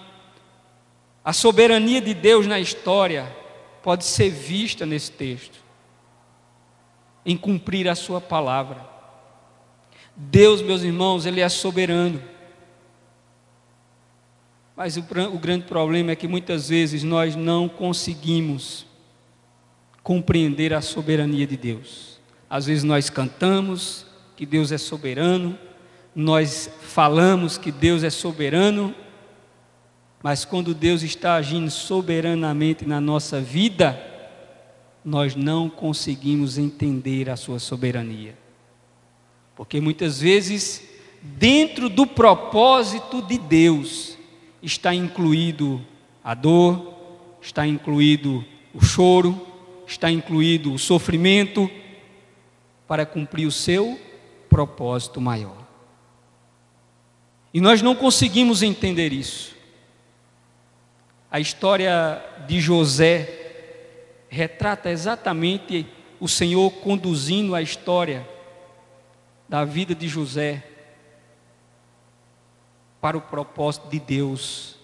a 1.25 1.33
soberania 1.33 1.99
de 1.99 2.13
Deus 2.13 2.47
na 2.47 2.57
história 2.61 3.35
pode 3.83 4.05
ser 4.05 4.29
vista 4.29 4.85
nesse 4.85 5.11
texto, 5.11 5.59
em 7.25 7.35
cumprir 7.35 7.89
a 7.89 7.95
Sua 7.95 8.21
palavra. 8.21 8.87
Deus, 10.15 10.61
meus 10.61 10.83
irmãos, 10.83 11.25
Ele 11.25 11.41
é 11.41 11.49
soberano. 11.49 12.34
Mas 14.75 14.97
o, 14.97 15.05
o 15.33 15.39
grande 15.39 15.65
problema 15.65 16.11
é 16.11 16.15
que 16.15 16.27
muitas 16.27 16.69
vezes 16.69 17.03
nós 17.03 17.35
não 17.35 17.69
conseguimos 17.69 18.85
compreender 20.03 20.73
a 20.73 20.81
soberania 20.81 21.47
de 21.47 21.55
Deus. 21.55 22.19
Às 22.49 22.65
vezes 22.65 22.83
nós 22.83 23.09
cantamos 23.09 24.05
que 24.35 24.45
Deus 24.45 24.71
é 24.71 24.77
soberano, 24.77 25.57
nós 26.13 26.69
falamos 26.81 27.57
que 27.57 27.71
Deus 27.71 28.03
é 28.03 28.09
soberano, 28.09 28.93
mas 30.21 30.43
quando 30.43 30.73
Deus 30.73 31.03
está 31.03 31.35
agindo 31.35 31.69
soberanamente 31.69 32.85
na 32.85 32.99
nossa 32.99 33.39
vida, 33.39 33.99
nós 35.03 35.35
não 35.35 35.69
conseguimos 35.69 36.57
entender 36.57 37.29
a 37.29 37.35
sua 37.35 37.59
soberania. 37.59 38.35
Porque 39.55 39.79
muitas 39.79 40.19
vezes, 40.19 40.83
dentro 41.21 41.89
do 41.89 42.05
propósito 42.05 43.21
de 43.21 43.37
Deus, 43.37 44.14
está 44.65 44.93
incluído 44.93 45.85
a 46.23 46.33
dor, 46.33 46.93
está 47.41 47.67
incluído 47.67 48.43
o 48.73 48.83
choro, 48.83 49.39
está 49.87 50.09
incluído 50.09 50.73
o 50.73 50.79
sofrimento, 50.79 51.69
para 52.87 53.05
cumprir 53.05 53.45
o 53.45 53.51
seu 53.51 53.99
propósito 54.49 55.21
maior. 55.21 55.65
E 57.53 57.61
nós 57.61 57.81
não 57.81 57.95
conseguimos 57.95 58.61
entender 58.61 59.13
isso. 59.13 59.55
A 61.31 61.39
história 61.39 62.23
de 62.47 62.59
José 62.59 64.25
retrata 64.29 64.89
exatamente 64.89 65.85
o 66.19 66.27
Senhor 66.27 66.71
conduzindo 66.71 67.55
a 67.55 67.61
história 67.61 68.27
da 69.47 69.63
vida 69.63 69.93
de 69.93 70.07
José 70.07 70.63
para 73.05 73.19
o 73.19 73.21
propósito 73.21 73.87
de 73.87 73.99
Deus, 73.99 74.77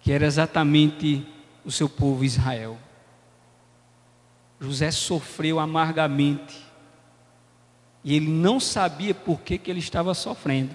que 0.00 0.10
era 0.10 0.24
exatamente 0.24 1.26
o 1.62 1.70
seu 1.70 1.90
povo 1.90 2.24
Israel. 2.24 2.78
José 4.58 4.90
sofreu 4.90 5.60
amargamente, 5.60 6.56
E 8.02 8.16
ele 8.16 8.28
não 8.28 8.58
sabia 8.58 9.12
por 9.12 9.42
que, 9.42 9.58
que 9.58 9.70
ele 9.70 9.80
estava 9.80 10.14
sofrendo. 10.14 10.74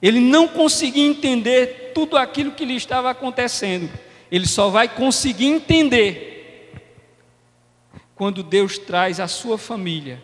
Ele 0.00 0.18
não 0.18 0.48
conseguia 0.48 1.06
entender 1.06 1.92
tudo 1.94 2.16
aquilo 2.16 2.52
que 2.52 2.64
lhe 2.64 2.74
estava 2.74 3.10
acontecendo. 3.10 3.90
Ele 4.30 4.46
só 4.46 4.70
vai 4.70 4.88
conseguir 4.88 5.44
entender 5.44 6.72
quando 8.14 8.42
Deus 8.42 8.78
traz 8.78 9.20
a 9.20 9.28
sua 9.28 9.58
família 9.58 10.22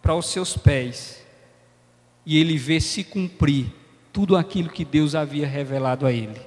para 0.00 0.14
os 0.14 0.30
seus 0.30 0.56
pés 0.56 1.22
e 2.24 2.38
ele 2.38 2.56
vê 2.56 2.80
se 2.80 3.04
cumprir 3.04 3.84
tudo 4.16 4.34
aquilo 4.34 4.70
que 4.70 4.82
Deus 4.82 5.14
havia 5.14 5.46
revelado 5.46 6.06
a 6.06 6.10
ele. 6.10 6.40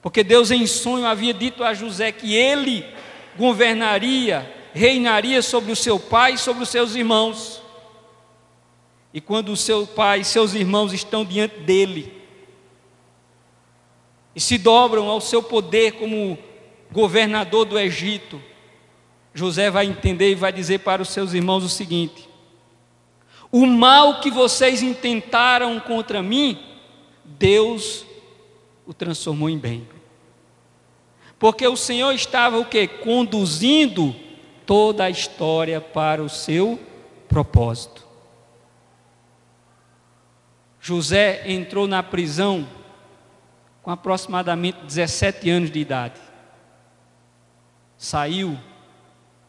Porque 0.00 0.24
Deus 0.24 0.50
em 0.50 0.66
sonho 0.66 1.04
havia 1.04 1.34
dito 1.34 1.62
a 1.62 1.74
José 1.74 2.10
que 2.10 2.34
ele 2.34 2.82
governaria, 3.36 4.50
reinaria 4.72 5.42
sobre 5.42 5.70
o 5.70 5.76
seu 5.76 6.00
pai 6.00 6.32
e 6.32 6.38
sobre 6.38 6.62
os 6.62 6.70
seus 6.70 6.94
irmãos. 6.94 7.60
E 9.12 9.20
quando 9.20 9.50
o 9.50 9.56
seu 9.56 9.86
pai 9.86 10.20
e 10.20 10.24
seus 10.24 10.54
irmãos 10.54 10.94
estão 10.94 11.26
diante 11.26 11.58
dele 11.60 12.22
e 14.34 14.40
se 14.40 14.56
dobram 14.56 15.10
ao 15.10 15.20
seu 15.20 15.42
poder 15.42 15.92
como 15.92 16.38
governador 16.90 17.66
do 17.66 17.78
Egito, 17.78 18.40
José 19.34 19.70
vai 19.70 19.84
entender 19.84 20.30
e 20.30 20.34
vai 20.34 20.54
dizer 20.54 20.78
para 20.78 21.02
os 21.02 21.10
seus 21.10 21.34
irmãos 21.34 21.62
o 21.64 21.68
seguinte: 21.68 22.26
O 23.50 23.66
mal 23.66 24.20
que 24.20 24.30
vocês 24.30 24.82
intentaram 24.82 25.78
contra 25.80 26.22
mim, 26.22 26.58
Deus 27.24 28.04
o 28.86 28.92
transformou 28.92 29.48
em 29.48 29.58
bem. 29.58 29.88
Porque 31.38 31.66
o 31.66 31.76
Senhor 31.76 32.12
estava 32.12 32.58
o 32.58 32.64
que? 32.64 32.86
Conduzindo 32.86 34.14
toda 34.64 35.04
a 35.04 35.10
história 35.10 35.80
para 35.80 36.22
o 36.22 36.28
seu 36.28 36.80
propósito. 37.28 38.06
José 40.80 41.50
entrou 41.50 41.86
na 41.86 42.02
prisão 42.02 42.66
com 43.82 43.90
aproximadamente 43.90 44.78
17 44.84 45.50
anos 45.50 45.70
de 45.70 45.78
idade. 45.78 46.20
Saiu 47.96 48.58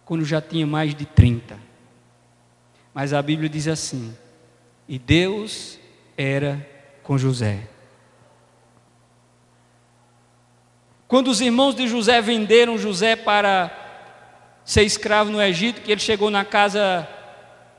quando 0.06 0.26
já 0.26 0.42
tinha 0.42 0.66
mais 0.66 0.94
de 0.94 1.06
30. 1.06 1.67
Mas 2.98 3.14
a 3.14 3.22
Bíblia 3.22 3.48
diz 3.48 3.68
assim: 3.68 4.12
e 4.90 4.98
Deus 4.98 5.78
era 6.18 6.68
com 7.04 7.16
José. 7.16 7.60
Quando 11.08 11.28
os 11.28 11.40
irmãos 11.40 11.76
de 11.76 11.88
José 11.88 12.20
venderam 12.24 12.76
José 12.76 13.16
para 13.16 13.72
ser 14.66 14.82
escravo 14.82 15.30
no 15.30 15.40
Egito, 15.40 15.82
que 15.82 15.92
ele 15.92 16.02
chegou 16.02 16.32
na 16.32 16.44
casa 16.44 17.08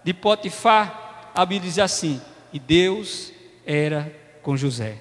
de 0.04 0.14
Potifar, 0.14 1.32
a 1.34 1.44
Bíblia 1.44 1.68
diz 1.68 1.80
assim: 1.80 2.22
e 2.52 2.60
Deus 2.60 3.32
era 3.66 4.14
com 4.40 4.56
José. 4.56 4.98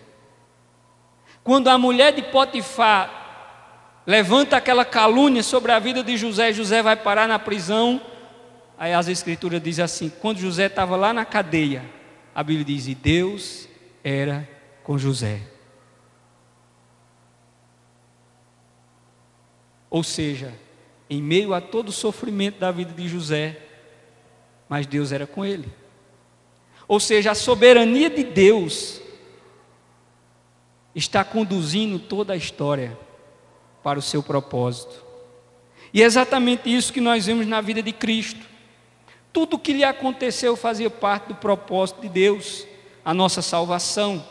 Quando 1.43 1.67
a 1.67 1.77
mulher 1.77 2.11
de 2.11 2.23
Potifar 2.23 4.01
levanta 4.03 4.57
aquela 4.57 4.83
calúnia 4.83 5.43
sobre 5.43 5.71
a 5.71 5.77
vida 5.77 6.01
de 6.01 6.17
José, 6.17 6.51
José 6.51 6.81
vai 6.81 6.95
parar 6.95 7.27
na 7.27 7.37
prisão. 7.37 8.01
Aí 8.77 8.93
as 8.93 9.07
escrituras 9.07 9.61
dizem 9.61 9.83
assim: 9.83 10.09
quando 10.09 10.39
José 10.39 10.67
estava 10.67 10.95
lá 10.95 11.13
na 11.13 11.25
cadeia, 11.25 11.83
a 12.33 12.43
Bíblia 12.43 12.65
diz: 12.65 12.87
e 12.87 12.93
Deus 12.93 13.67
era 14.03 14.47
com 14.83 14.97
José. 14.97 15.41
Ou 19.89 20.03
seja, 20.03 20.53
em 21.09 21.21
meio 21.21 21.53
a 21.53 21.61
todo 21.61 21.89
o 21.89 21.93
sofrimento 21.93 22.59
da 22.59 22.71
vida 22.71 22.93
de 22.93 23.07
José, 23.07 23.57
mas 24.69 24.85
Deus 24.85 25.11
era 25.11 25.25
com 25.25 25.43
ele. 25.43 25.71
Ou 26.87 26.99
seja, 26.99 27.31
a 27.31 27.35
soberania 27.35 28.09
de 28.09 28.23
Deus 28.23 29.01
está 30.93 31.23
conduzindo 31.23 31.99
toda 31.99 32.33
a 32.33 32.37
história 32.37 32.97
para 33.83 33.99
o 33.99 34.01
seu 34.01 34.21
propósito. 34.21 35.05
E 35.93 36.01
é 36.01 36.05
exatamente 36.05 36.73
isso 36.73 36.91
que 36.91 37.01
nós 37.01 37.25
vemos 37.25 37.47
na 37.47 37.61
vida 37.61 37.81
de 37.81 37.91
Cristo. 37.91 38.56
Tudo 39.31 39.55
o 39.55 39.59
que 39.59 39.73
lhe 39.73 39.83
aconteceu 39.83 40.55
fazia 40.55 40.89
parte 40.89 41.27
do 41.27 41.35
propósito 41.35 42.01
de 42.01 42.09
Deus, 42.09 42.65
a 43.03 43.13
nossa 43.13 43.41
salvação. 43.41 44.25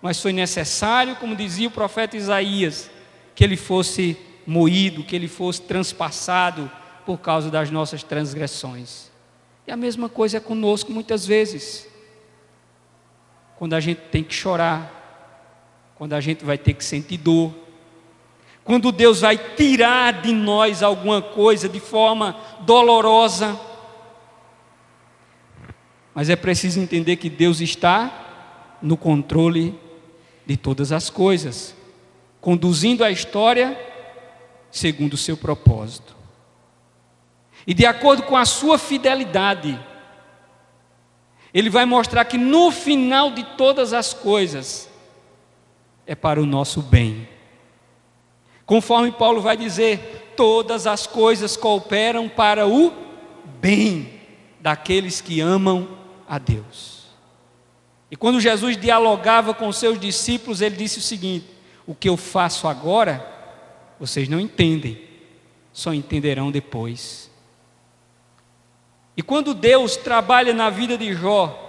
Mas 0.00 0.20
foi 0.20 0.32
necessário, 0.32 1.16
como 1.16 1.36
dizia 1.36 1.68
o 1.68 1.70
profeta 1.70 2.16
Isaías, 2.16 2.90
que 3.34 3.44
ele 3.44 3.56
fosse 3.56 4.16
moído, 4.46 5.04
que 5.04 5.14
ele 5.14 5.28
fosse 5.28 5.62
transpassado 5.62 6.70
por 7.04 7.18
causa 7.18 7.50
das 7.50 7.70
nossas 7.70 8.02
transgressões. 8.02 9.10
E 9.66 9.72
a 9.72 9.76
mesma 9.76 10.08
coisa 10.08 10.38
é 10.38 10.40
conosco 10.40 10.92
muitas 10.92 11.26
vezes. 11.26 11.86
Quando 13.58 13.74
a 13.74 13.80
gente 13.80 14.00
tem 14.10 14.24
que 14.24 14.34
chorar, 14.34 14.98
quando 15.96 16.14
a 16.14 16.20
gente 16.20 16.44
vai 16.44 16.56
ter 16.56 16.72
que 16.72 16.84
sentir 16.84 17.18
dor, 17.18 17.54
quando 18.64 18.92
Deus 18.92 19.20
vai 19.20 19.36
tirar 19.36 20.22
de 20.22 20.32
nós 20.32 20.82
alguma 20.82 21.20
coisa 21.20 21.68
de 21.68 21.80
forma 21.80 22.36
dolorosa. 22.60 23.58
Mas 26.14 26.28
é 26.28 26.36
preciso 26.36 26.80
entender 26.80 27.16
que 27.16 27.30
Deus 27.30 27.60
está 27.60 28.78
no 28.82 28.96
controle 28.96 29.78
de 30.44 30.56
todas 30.56 30.90
as 30.90 31.08
coisas, 31.08 31.74
conduzindo 32.40 33.04
a 33.04 33.10
história 33.10 33.78
segundo 34.70 35.14
o 35.14 35.18
seu 35.18 35.36
propósito. 35.36 36.16
E 37.66 37.74
de 37.74 37.84
acordo 37.84 38.22
com 38.22 38.36
a 38.36 38.44
sua 38.44 38.78
fidelidade, 38.78 39.78
ele 41.52 41.68
vai 41.68 41.84
mostrar 41.84 42.24
que 42.24 42.38
no 42.38 42.70
final 42.70 43.30
de 43.32 43.44
todas 43.56 43.92
as 43.92 44.14
coisas 44.14 44.88
é 46.06 46.14
para 46.14 46.40
o 46.40 46.46
nosso 46.46 46.80
bem. 46.80 47.28
Conforme 48.64 49.12
Paulo 49.12 49.40
vai 49.40 49.56
dizer, 49.56 50.32
todas 50.36 50.86
as 50.86 51.06
coisas 51.06 51.56
cooperam 51.56 52.28
para 52.28 52.66
o 52.66 52.92
bem 53.60 54.20
daqueles 54.60 55.20
que 55.20 55.40
amam 55.40 55.99
a 56.30 56.38
Deus. 56.38 57.06
E 58.08 58.14
quando 58.14 58.40
Jesus 58.40 58.76
dialogava 58.76 59.52
com 59.52 59.72
seus 59.72 59.98
discípulos, 59.98 60.60
ele 60.60 60.76
disse 60.76 60.98
o 60.98 61.02
seguinte: 61.02 61.46
O 61.84 61.92
que 61.92 62.08
eu 62.08 62.16
faço 62.16 62.68
agora, 62.68 63.26
vocês 63.98 64.28
não 64.28 64.38
entendem, 64.38 65.02
só 65.72 65.92
entenderão 65.92 66.52
depois. 66.52 67.28
E 69.16 69.22
quando 69.22 69.52
Deus 69.52 69.96
trabalha 69.96 70.54
na 70.54 70.70
vida 70.70 70.96
de 70.96 71.12
Jó, 71.12 71.66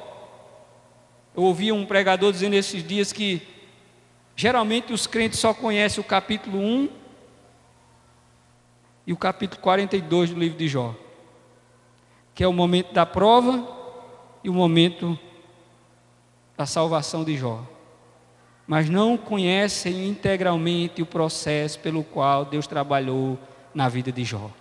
eu 1.36 1.42
ouvi 1.42 1.72
um 1.72 1.84
pregador 1.84 2.32
dizendo 2.32 2.54
esses 2.54 2.88
dias 2.88 3.12
que 3.12 3.42
geralmente 4.36 4.94
os 4.94 5.08
crentes 5.08 5.40
só 5.40 5.56
conhecem 5.56 6.00
o 6.00 6.06
capítulo 6.06 6.60
1 6.60 6.90
e 9.08 9.14
o 9.14 9.18
capítulo 9.18 9.60
42 9.60 10.30
do 10.30 10.40
livro 10.40 10.58
de 10.58 10.68
Jó, 10.68 10.94
que 12.36 12.44
é 12.44 12.48
o 12.48 12.54
momento 12.54 12.94
da 12.94 13.08
prova 13.08 13.81
e 14.44 14.50
o 14.50 14.54
momento 14.54 15.18
da 16.58 16.66
salvação 16.66 17.24
de 17.24 17.38
Jó. 17.38 17.64
Mas 18.68 18.90
não 18.90 19.18
conhecem 19.18 20.08
integralmente 20.08 21.02
o 21.02 21.06
processo 21.06 21.80
pelo 21.80 22.04
qual 22.04 22.46
Deus 22.46 22.68
trabalhou 22.68 23.38
na 23.74 23.90
vida 23.90 24.12
de 24.12 24.24
Jó 24.24 24.52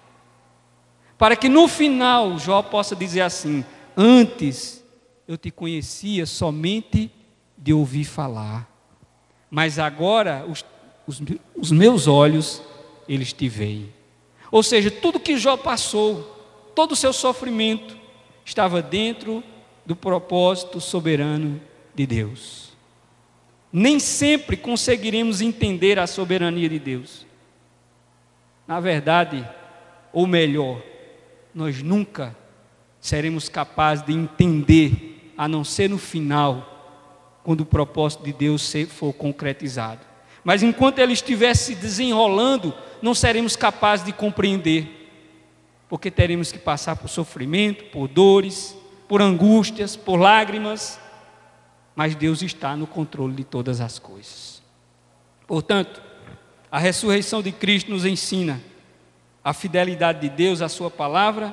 para 1.21 1.37
que 1.37 1.51
no 1.51 1.69
final 1.69 2.39
Jó 2.39 2.63
possa 2.63 2.97
dizer 2.97 3.21
assim: 3.21 3.63
Antes 3.95 4.83
eu 5.29 5.37
te 5.37 5.51
conhecia 5.51 6.25
somente 6.25 7.13
de 7.59 7.75
ouvir 7.75 8.05
falar, 8.05 8.67
mas 9.51 9.79
agora 9.79 10.47
os, 10.49 10.65
os, 11.07 11.21
os 11.55 11.71
meus 11.71 12.07
olhos 12.07 12.63
eles 13.07 13.35
te 13.35 13.51
veem. 13.51 13.93
Ou 14.51 14.63
seja, 14.63 14.91
tudo 14.91 15.21
que 15.21 15.37
Jó 15.37 15.59
passou, 15.59 16.23
todo 16.75 16.93
o 16.93 16.97
seu 16.97 17.13
sofrimento, 17.13 17.95
estava 18.43 18.81
dentro 18.81 19.45
do 19.91 19.97
propósito 19.97 20.81
soberano 20.81 21.61
de 21.93 22.07
Deus. 22.07 22.71
Nem 23.73 23.99
sempre 23.99 24.57
conseguiremos 24.57 25.41
entender 25.41 25.99
a 25.99 26.07
soberania 26.07 26.69
de 26.69 26.79
Deus. 26.79 27.27
Na 28.69 28.79
verdade, 28.79 29.45
ou 30.13 30.29
melhor, 30.29 30.81
nós 31.53 31.83
nunca 31.83 32.37
seremos 33.01 33.49
capazes 33.49 34.07
de 34.07 34.13
entender, 34.13 35.33
a 35.37 35.49
não 35.49 35.65
ser 35.65 35.91
no 35.91 35.99
final, 35.99 37.41
quando 37.43 37.63
o 37.63 37.67
propósito 37.67 38.23
de 38.23 38.33
Deus 38.33 38.73
for 38.91 39.13
concretizado. 39.13 40.03
Mas 40.45 40.63
enquanto 40.63 41.01
ele 41.01 41.15
estiver 41.15 41.57
se 41.57 41.75
desenrolando, 41.75 42.73
não 43.03 43.13
seremos 43.13 43.57
capazes 43.57 44.07
de 44.07 44.13
compreender, 44.13 44.87
porque 45.89 46.13
teremos 46.13 46.53
que 46.53 46.61
passar 46.61 46.95
por 46.95 47.09
sofrimento, 47.09 47.87
por 47.87 48.07
dores, 48.07 48.79
por 49.11 49.21
angústias, 49.21 49.97
por 49.97 50.21
lágrimas, 50.21 51.01
mas 51.97 52.15
Deus 52.15 52.43
está 52.43 52.77
no 52.77 52.87
controle 52.87 53.35
de 53.35 53.43
todas 53.43 53.81
as 53.81 53.99
coisas. 53.99 54.63
Portanto, 55.49 56.01
a 56.71 56.79
ressurreição 56.79 57.43
de 57.43 57.51
Cristo 57.51 57.91
nos 57.91 58.05
ensina 58.05 58.63
a 59.43 59.53
fidelidade 59.53 60.21
de 60.21 60.29
Deus 60.29 60.63
à 60.63 60.69
Sua 60.69 60.89
palavra 60.89 61.53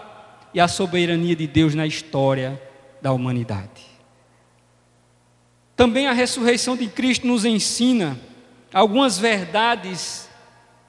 e 0.53 0.59
a 0.59 0.67
soberania 0.67 1.35
de 1.35 1.47
Deus 1.47 1.73
na 1.73 1.87
história 1.87 2.61
da 3.01 3.11
humanidade. 3.11 3.87
Também 5.75 6.05
a 6.05 6.13
ressurreição 6.13 6.77
de 6.77 6.85
Cristo 6.87 7.25
nos 7.25 7.43
ensina 7.43 8.19
algumas 8.71 9.17
verdades 9.17 10.29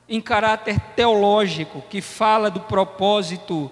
em 0.06 0.20
caráter 0.20 0.78
teológico 0.94 1.82
que 1.88 2.02
fala 2.02 2.50
do 2.50 2.60
propósito 2.60 3.70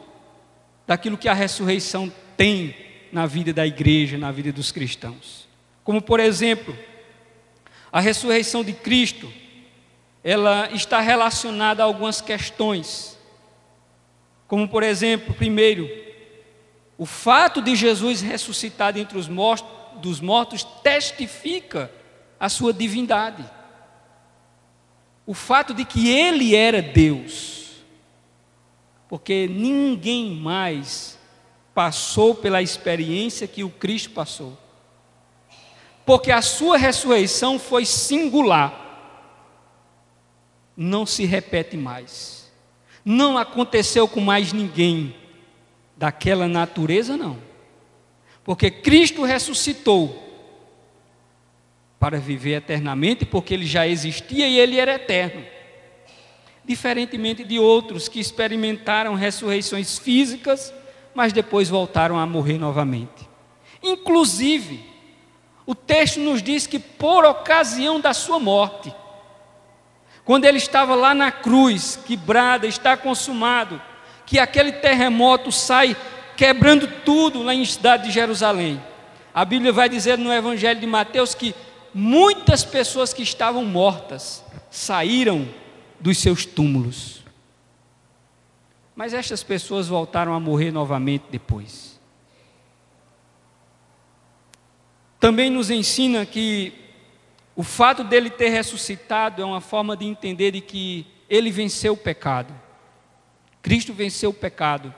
daquilo 0.86 1.18
que 1.18 1.28
a 1.28 1.34
ressurreição 1.34 2.10
tem 2.38 2.85
na 3.16 3.24
vida 3.24 3.50
da 3.50 3.66
igreja, 3.66 4.18
na 4.18 4.30
vida 4.30 4.52
dos 4.52 4.70
cristãos. 4.70 5.48
Como 5.82 6.02
por 6.02 6.20
exemplo, 6.20 6.76
a 7.90 7.98
ressurreição 7.98 8.62
de 8.62 8.74
Cristo, 8.74 9.32
ela 10.22 10.68
está 10.70 11.00
relacionada 11.00 11.82
a 11.82 11.86
algumas 11.86 12.20
questões. 12.20 13.18
Como 14.46 14.68
por 14.68 14.82
exemplo, 14.82 15.32
primeiro, 15.32 15.88
o 16.98 17.06
fato 17.06 17.62
de 17.62 17.74
Jesus 17.74 18.20
ressuscitar 18.20 18.98
entre 18.98 19.16
os 19.16 19.28
mortos, 19.28 19.66
dos 20.02 20.20
mortos 20.20 20.62
testifica 20.82 21.90
a 22.38 22.50
sua 22.50 22.70
divindade. 22.70 23.42
O 25.24 25.32
fato 25.32 25.72
de 25.72 25.86
que 25.86 26.10
ele 26.10 26.54
era 26.54 26.82
Deus. 26.82 27.82
Porque 29.08 29.48
ninguém 29.48 30.32
mais 30.32 31.16
passou 31.76 32.34
pela 32.34 32.62
experiência 32.62 33.46
que 33.46 33.62
o 33.62 33.68
Cristo 33.68 34.12
passou. 34.12 34.56
Porque 36.06 36.32
a 36.32 36.40
sua 36.40 36.78
ressurreição 36.78 37.58
foi 37.58 37.84
singular. 37.84 38.72
Não 40.74 41.04
se 41.04 41.26
repete 41.26 41.76
mais. 41.76 42.50
Não 43.04 43.36
aconteceu 43.36 44.08
com 44.08 44.22
mais 44.22 44.54
ninguém 44.54 45.14
daquela 45.98 46.48
natureza, 46.48 47.14
não. 47.14 47.36
Porque 48.42 48.70
Cristo 48.70 49.22
ressuscitou 49.22 50.22
para 52.00 52.18
viver 52.18 52.54
eternamente, 52.54 53.26
porque 53.26 53.52
ele 53.52 53.66
já 53.66 53.86
existia 53.86 54.48
e 54.48 54.58
ele 54.58 54.78
era 54.78 54.94
eterno. 54.94 55.44
Diferentemente 56.64 57.44
de 57.44 57.58
outros 57.58 58.08
que 58.08 58.18
experimentaram 58.18 59.12
ressurreições 59.12 59.98
físicas, 59.98 60.72
mas 61.16 61.32
depois 61.32 61.70
voltaram 61.70 62.18
a 62.18 62.26
morrer 62.26 62.58
novamente. 62.58 63.26
Inclusive, 63.82 64.84
o 65.64 65.74
texto 65.74 66.20
nos 66.20 66.42
diz 66.42 66.66
que 66.66 66.78
por 66.78 67.24
ocasião 67.24 67.98
da 67.98 68.12
sua 68.12 68.38
morte, 68.38 68.94
quando 70.26 70.44
ele 70.44 70.58
estava 70.58 70.94
lá 70.94 71.14
na 71.14 71.32
cruz, 71.32 71.98
que 72.04 72.18
brada, 72.18 72.66
está 72.66 72.98
consumado, 72.98 73.80
que 74.26 74.38
aquele 74.38 74.72
terremoto 74.72 75.50
sai 75.50 75.96
quebrando 76.36 76.86
tudo 76.86 77.42
lá 77.42 77.54
em 77.54 77.64
cidade 77.64 78.08
de 78.08 78.10
Jerusalém. 78.10 78.82
A 79.32 79.42
Bíblia 79.42 79.72
vai 79.72 79.88
dizer 79.88 80.18
no 80.18 80.30
Evangelho 80.30 80.78
de 80.78 80.86
Mateus 80.86 81.34
que 81.34 81.54
muitas 81.94 82.62
pessoas 82.62 83.14
que 83.14 83.22
estavam 83.22 83.64
mortas 83.64 84.44
saíram 84.70 85.48
dos 85.98 86.18
seus 86.18 86.44
túmulos. 86.44 87.22
Mas 88.96 89.12
estas 89.12 89.42
pessoas 89.42 89.88
voltaram 89.88 90.32
a 90.32 90.40
morrer 90.40 90.72
novamente 90.72 91.26
depois. 91.30 92.00
Também 95.20 95.50
nos 95.50 95.70
ensina 95.70 96.24
que 96.24 96.72
o 97.54 97.62
fato 97.62 98.02
dele 98.02 98.30
ter 98.30 98.48
ressuscitado 98.48 99.42
é 99.42 99.44
uma 99.44 99.60
forma 99.60 99.94
de 99.94 100.06
entender 100.06 100.52
de 100.52 100.62
que 100.62 101.06
ele 101.28 101.50
venceu 101.50 101.92
o 101.92 101.96
pecado. 101.96 102.54
Cristo 103.60 103.92
venceu 103.92 104.30
o 104.30 104.34
pecado. 104.34 104.94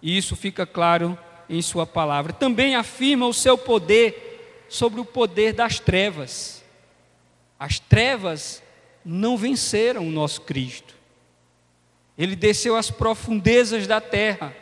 E 0.00 0.16
isso 0.16 0.36
fica 0.36 0.64
claro 0.64 1.18
em 1.48 1.60
Sua 1.60 1.86
palavra. 1.86 2.32
Também 2.32 2.76
afirma 2.76 3.26
o 3.26 3.34
seu 3.34 3.58
poder 3.58 4.66
sobre 4.68 5.00
o 5.00 5.04
poder 5.04 5.52
das 5.52 5.80
trevas. 5.80 6.62
As 7.58 7.80
trevas 7.80 8.62
não 9.04 9.36
venceram 9.36 10.06
o 10.06 10.10
nosso 10.10 10.42
Cristo. 10.42 10.97
Ele 12.18 12.34
desceu 12.34 12.74
às 12.74 12.90
profundezas 12.90 13.86
da 13.86 14.00
terra 14.00 14.52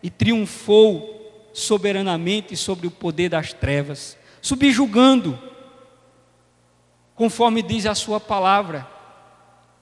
e 0.00 0.08
triunfou 0.08 1.50
soberanamente 1.52 2.56
sobre 2.56 2.86
o 2.86 2.90
poder 2.90 3.28
das 3.28 3.52
trevas, 3.52 4.16
subjugando, 4.40 5.38
conforme 7.14 7.60
diz 7.60 7.86
a 7.86 7.94
Sua 7.94 8.20
palavra, 8.20 8.88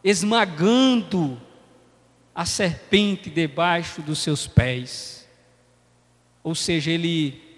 esmagando 0.02 1.40
a 2.34 2.46
serpente 2.46 3.28
debaixo 3.28 4.00
dos 4.00 4.20
seus 4.20 4.46
pés. 4.46 5.28
Ou 6.42 6.54
seja, 6.54 6.90
ele 6.90 7.50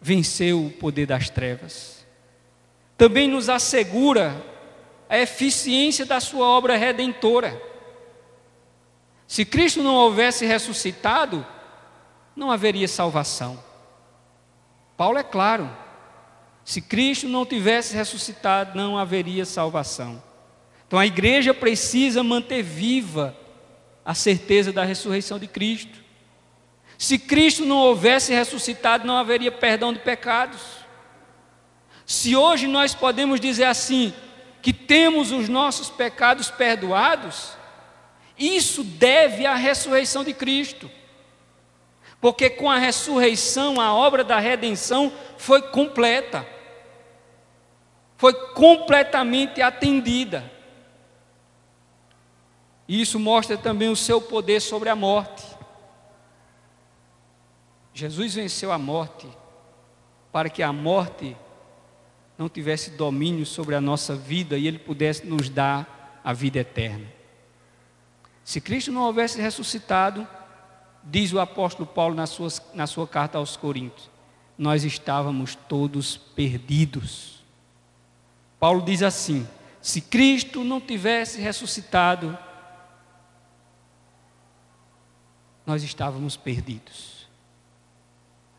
venceu 0.00 0.66
o 0.66 0.70
poder 0.70 1.06
das 1.06 1.28
trevas. 1.28 2.06
Também 2.96 3.28
nos 3.28 3.48
assegura 3.48 4.40
a 5.08 5.18
eficiência 5.18 6.06
da 6.06 6.20
sua 6.20 6.46
obra 6.46 6.76
redentora. 6.76 7.69
Se 9.30 9.44
Cristo 9.44 9.80
não 9.80 9.94
houvesse 9.94 10.44
ressuscitado, 10.44 11.46
não 12.34 12.50
haveria 12.50 12.88
salvação. 12.88 13.62
Paulo 14.96 15.18
é 15.18 15.22
claro: 15.22 15.70
se 16.64 16.80
Cristo 16.80 17.28
não 17.28 17.46
tivesse 17.46 17.94
ressuscitado, 17.94 18.76
não 18.76 18.98
haveria 18.98 19.44
salvação. 19.44 20.20
Então 20.84 20.98
a 20.98 21.06
igreja 21.06 21.54
precisa 21.54 22.24
manter 22.24 22.60
viva 22.64 23.36
a 24.04 24.14
certeza 24.14 24.72
da 24.72 24.82
ressurreição 24.82 25.38
de 25.38 25.46
Cristo. 25.46 26.00
Se 26.98 27.16
Cristo 27.16 27.64
não 27.64 27.76
houvesse 27.76 28.34
ressuscitado, 28.34 29.06
não 29.06 29.16
haveria 29.16 29.52
perdão 29.52 29.92
de 29.92 30.00
pecados. 30.00 30.60
Se 32.04 32.34
hoje 32.34 32.66
nós 32.66 32.96
podemos 32.96 33.38
dizer 33.38 33.66
assim, 33.66 34.12
que 34.60 34.72
temos 34.72 35.30
os 35.30 35.48
nossos 35.48 35.88
pecados 35.88 36.50
perdoados, 36.50 37.59
isso 38.40 38.82
deve 38.82 39.44
à 39.44 39.54
ressurreição 39.54 40.24
de 40.24 40.32
Cristo. 40.32 40.90
Porque 42.20 42.48
com 42.48 42.70
a 42.70 42.78
ressurreição, 42.78 43.78
a 43.78 43.94
obra 43.94 44.24
da 44.24 44.38
redenção 44.38 45.12
foi 45.36 45.60
completa, 45.60 46.46
foi 48.16 48.32
completamente 48.52 49.60
atendida. 49.60 50.50
E 52.88 53.00
isso 53.00 53.18
mostra 53.18 53.58
também 53.58 53.90
o 53.90 53.96
seu 53.96 54.20
poder 54.20 54.60
sobre 54.60 54.88
a 54.88 54.96
morte. 54.96 55.44
Jesus 57.92 58.34
venceu 58.34 58.72
a 58.72 58.78
morte 58.78 59.28
para 60.32 60.48
que 60.48 60.62
a 60.62 60.72
morte 60.72 61.36
não 62.38 62.48
tivesse 62.48 62.92
domínio 62.92 63.44
sobre 63.44 63.74
a 63.74 63.80
nossa 63.80 64.14
vida 64.14 64.56
e 64.56 64.66
ele 64.66 64.78
pudesse 64.78 65.26
nos 65.26 65.50
dar 65.50 66.20
a 66.24 66.32
vida 66.32 66.58
eterna. 66.58 67.19
Se 68.50 68.60
Cristo 68.60 68.90
não 68.90 69.02
houvesse 69.02 69.40
ressuscitado, 69.40 70.26
diz 71.04 71.32
o 71.32 71.38
apóstolo 71.38 71.86
Paulo 71.86 72.16
na 72.16 72.26
sua, 72.26 72.48
na 72.74 72.84
sua 72.84 73.06
carta 73.06 73.38
aos 73.38 73.56
Coríntios, 73.56 74.10
nós 74.58 74.82
estávamos 74.82 75.54
todos 75.54 76.16
perdidos. 76.16 77.44
Paulo 78.58 78.82
diz 78.82 79.04
assim: 79.04 79.46
se 79.80 80.00
Cristo 80.00 80.64
não 80.64 80.80
tivesse 80.80 81.40
ressuscitado, 81.40 82.36
nós 85.64 85.84
estávamos 85.84 86.36
perdidos. 86.36 87.28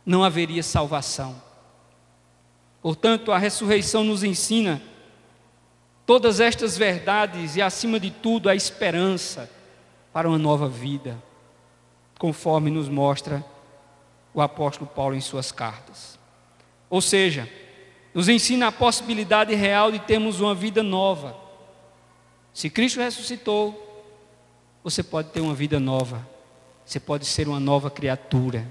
Não 0.05 0.23
haveria 0.23 0.63
salvação. 0.63 1.35
Portanto, 2.81 3.29
a 3.29 3.37
ressurreição 3.37 4.05
nos 4.05 4.23
ensina 4.23 4.81
todas 6.05 6.39
estas 6.39 6.77
verdades 6.77 7.57
e, 7.57 7.61
acima 7.61 7.99
de 7.99 8.09
tudo, 8.09 8.47
a 8.47 8.55
esperança 8.55 9.49
para 10.11 10.27
uma 10.27 10.37
nova 10.37 10.67
vida, 10.67 11.21
conforme 12.17 12.69
nos 12.69 12.89
mostra 12.89 13.43
o 14.33 14.41
apóstolo 14.41 14.89
Paulo 14.89 15.15
em 15.15 15.21
suas 15.21 15.51
cartas. 15.51 16.19
Ou 16.89 17.01
seja, 17.01 17.49
nos 18.13 18.27
ensina 18.27 18.67
a 18.67 18.71
possibilidade 18.71 19.53
real 19.55 19.91
de 19.91 19.99
termos 19.99 20.39
uma 20.39 20.53
vida 20.53 20.83
nova. 20.83 21.35
Se 22.53 22.69
Cristo 22.69 22.99
ressuscitou, 22.99 24.03
você 24.83 25.01
pode 25.01 25.29
ter 25.29 25.39
uma 25.39 25.53
vida 25.53 25.79
nova 25.79 26.29
você 26.91 26.99
pode 26.99 27.25
ser 27.25 27.47
uma 27.47 27.59
nova 27.59 27.89
criatura. 27.89 28.67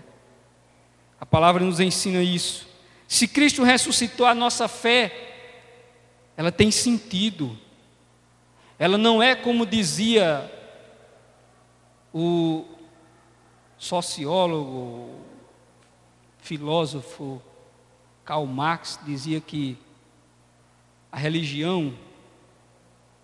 A 1.19 1.25
palavra 1.25 1.65
nos 1.65 1.81
ensina 1.81 2.23
isso. 2.23 2.69
Se 3.09 3.27
Cristo 3.27 3.63
ressuscitou 3.63 4.27
a 4.27 4.35
nossa 4.35 4.69
fé, 4.69 5.11
ela 6.37 6.53
tem 6.53 6.71
sentido. 6.71 7.59
Ela 8.79 8.99
não 8.99 9.23
é 9.23 9.35
como 9.35 9.65
dizia 9.65 10.51
o 12.13 12.65
sociólogo, 13.79 15.21
filósofo 16.39 17.41
Karl 18.25 18.47
Marx 18.47 18.99
dizia 19.05 19.41
que 19.41 19.79
a 21.11 21.17
religião 21.17 21.95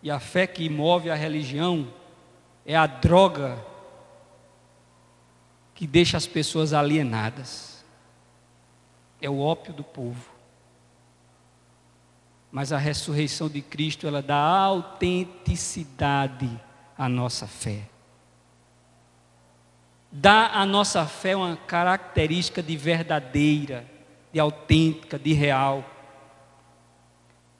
e 0.03 0.11
a 0.11 0.18
fé 0.18 0.47
que 0.47 0.68
move 0.68 1.11
a 1.11 1.14
religião 1.14 1.89
é 2.64 2.74
a 2.74 2.87
droga 2.87 3.64
que 5.74 5.87
deixa 5.87 6.16
as 6.16 6.26
pessoas 6.26 6.72
alienadas. 6.72 7.84
É 9.20 9.30
o 9.30 9.39
ópio 9.39 9.72
do 9.72 9.84
povo. 9.84 10.30
Mas 12.51 12.72
a 12.72 12.78
ressurreição 12.78 13.49
de 13.49 13.61
Cristo, 13.61 14.07
ela 14.07 14.22
dá 14.22 14.37
autenticidade 14.37 16.49
à 16.97 17.09
nossa 17.09 17.47
fé. 17.47 17.89
Dá 20.11 20.49
à 20.49 20.65
nossa 20.65 21.07
fé 21.07 21.37
uma 21.37 21.57
característica 21.57 22.63
de 22.63 22.77
verdadeira, 22.77 23.85
de 24.33 24.41
autêntica, 24.41 25.19
de 25.19 25.33
real. 25.33 25.85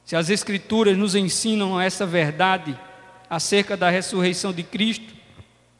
Se 0.05 0.15
as 0.15 0.31
Escrituras 0.31 0.97
nos 0.97 1.15
ensinam 1.15 1.81
essa 1.81 2.07
verdade 2.07 2.79
acerca 3.29 3.77
da 3.77 3.91
ressurreição 3.91 4.53
de 4.53 4.63
Cristo, 4.63 5.15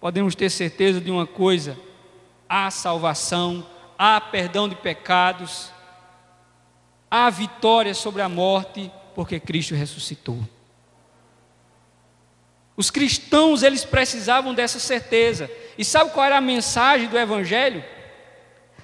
podemos 0.01 0.35
ter 0.35 0.51
certeza 0.51 1.01
de 1.01 1.11
uma 1.11 1.27
coisa: 1.27 1.79
há 2.49 2.71
salvação, 2.71 3.65
há 3.97 4.21
perdão 4.21 4.69
de 4.69 4.75
pecados, 4.75 5.71
há 7.11 7.31
vitória 7.31 7.95
sobre 7.95 8.21
a 8.21 8.29
morte, 8.29 8.91
porque 9.15 9.39
Cristo 9.39 9.75
ressuscitou. 9.75 10.41
Os 12.77 12.91
cristãos, 12.91 13.63
eles 13.63 13.85
precisavam 13.85 14.53
dessa 14.53 14.79
certeza. 14.79 15.51
E 15.79 15.85
sabe 15.85 16.11
qual 16.11 16.27
era 16.27 16.37
a 16.37 16.41
mensagem 16.41 17.09
do 17.09 17.19
Evangelho? 17.19 17.83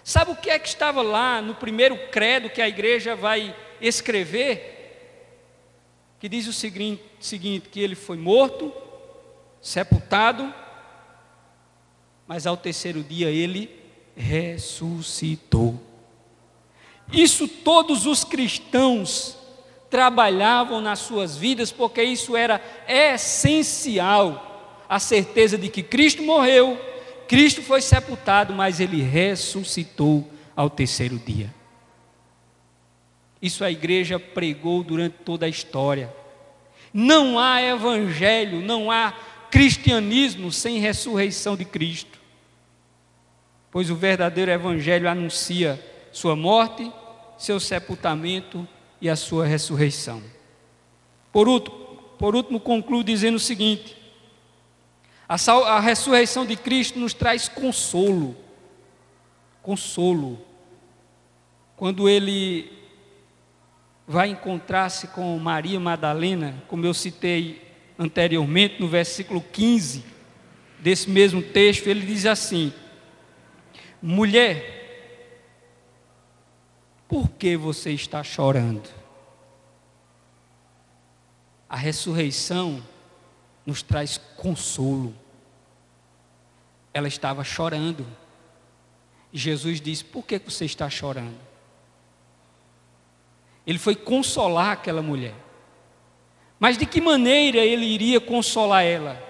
Sabe 0.03 0.32
o 0.32 0.36
que 0.36 0.51
é 0.51 0.59
que 0.59 0.68
estava 0.68 1.03
lá 1.03 1.43
no 1.43 1.55
primeiro 1.55 1.97
credo 2.09 2.51
que 2.51 2.62
a 2.62 2.68
igreja 2.68 3.14
vai 3.14 3.55
escrever? 3.80 4.70
Que 6.18 6.28
diz 6.28 6.47
o 6.47 6.53
seguinte, 6.53 7.68
que 7.70 7.80
ele 7.80 7.95
foi 7.95 8.16
morto, 8.16 8.72
sepultado, 9.61 10.53
mas 12.26 12.47
ao 12.47 12.57
terceiro 12.57 13.03
dia 13.03 13.30
ele 13.30 13.70
ressuscitou. 14.16 15.80
Isso 17.12 17.47
todos 17.47 18.07
os 18.07 18.24
cristãos 18.24 19.36
trabalhavam 19.93 20.80
nas 20.80 21.01
suas 21.01 21.36
vidas, 21.36 21.70
porque 21.70 22.03
isso 22.03 22.34
era 22.34 22.62
essencial 22.88 24.49
a 24.88 24.99
certeza 24.99 25.59
de 25.59 25.68
que 25.68 25.82
Cristo 25.82 26.22
morreu, 26.22 26.80
Cristo 27.28 27.61
foi 27.61 27.82
sepultado, 27.82 28.55
mas 28.55 28.80
ele 28.80 29.03
ressuscitou 29.03 30.26
ao 30.57 30.70
terceiro 30.70 31.18
dia. 31.18 31.55
Isso 33.40 33.62
a 33.64 33.70
igreja 33.70 34.18
pregou 34.18 34.82
durante 34.82 35.16
toda 35.24 35.45
a 35.45 35.49
história. 35.49 36.11
Não 36.93 37.38
há 37.38 37.61
evangelho, 37.61 38.62
não 38.62 38.90
há 38.90 39.12
cristianismo 39.51 40.51
sem 40.51 40.78
ressurreição 40.78 41.55
de 41.55 41.66
Cristo. 41.66 42.18
Pois 43.70 43.90
o 43.90 43.97
verdadeiro 43.97 44.51
evangelho 44.51 45.07
anuncia 45.07 45.78
sua 46.12 46.34
morte, 46.34 46.90
seu 47.36 47.61
sepultamento 47.61 48.66
e 49.03 49.11
a 49.11 49.16
sua 49.16 49.44
ressurreição. 49.44 50.22
Por 51.32 51.48
último, 51.48 51.76
por 52.16 52.36
último 52.36 52.61
concluo 52.61 53.03
dizendo 53.03 53.34
o 53.34 53.40
seguinte: 53.40 53.96
a, 55.28 55.36
sal, 55.36 55.64
a 55.64 55.80
ressurreição 55.80 56.46
de 56.46 56.55
Cristo 56.55 57.00
nos 57.00 57.12
traz 57.12 57.48
consolo. 57.48 58.36
Consolo. 59.61 60.40
Quando 61.76 62.09
ele 62.09 62.70
vai 64.07 64.28
encontrar-se 64.28 65.09
com 65.09 65.36
Maria 65.36 65.80
Madalena, 65.80 66.62
como 66.68 66.86
eu 66.86 66.94
citei 66.94 67.61
anteriormente, 67.98 68.76
no 68.78 68.86
versículo 68.86 69.40
15 69.53 70.05
desse 70.78 71.11
mesmo 71.11 71.42
texto, 71.42 71.88
ele 71.88 72.07
diz 72.07 72.24
assim: 72.24 72.72
Mulher, 74.00 74.82
por 77.12 77.28
que 77.28 77.58
você 77.58 77.90
está 77.90 78.24
chorando? 78.24 78.88
A 81.68 81.76
ressurreição 81.76 82.82
nos 83.66 83.82
traz 83.82 84.16
consolo. 84.16 85.14
Ela 86.94 87.08
estava 87.08 87.44
chorando. 87.44 88.06
E 89.30 89.36
Jesus 89.36 89.78
disse: 89.78 90.02
Por 90.02 90.24
que 90.24 90.38
você 90.38 90.64
está 90.64 90.88
chorando? 90.88 91.36
Ele 93.66 93.78
foi 93.78 93.94
consolar 93.94 94.70
aquela 94.70 95.02
mulher. 95.02 95.34
Mas 96.58 96.78
de 96.78 96.86
que 96.86 96.98
maneira 96.98 97.58
ele 97.58 97.84
iria 97.84 98.22
consolar 98.22 98.84
ela? 98.84 99.22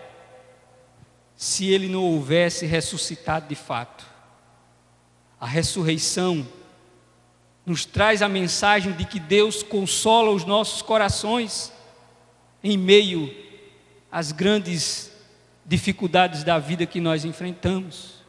Se 1.34 1.68
ele 1.68 1.88
não 1.88 2.04
houvesse 2.04 2.64
ressuscitado 2.64 3.48
de 3.48 3.56
fato. 3.56 4.06
A 5.40 5.46
ressurreição 5.48 6.46
nos 7.64 7.84
traz 7.84 8.22
a 8.22 8.28
mensagem 8.28 8.92
de 8.92 9.04
que 9.04 9.20
Deus 9.20 9.62
consola 9.62 10.30
os 10.30 10.44
nossos 10.44 10.82
corações 10.82 11.72
em 12.62 12.76
meio 12.76 13.32
às 14.10 14.32
grandes 14.32 15.12
dificuldades 15.64 16.44
da 16.44 16.58
vida 16.58 16.86
que 16.86 17.00
nós 17.00 17.24
enfrentamos. 17.24 18.22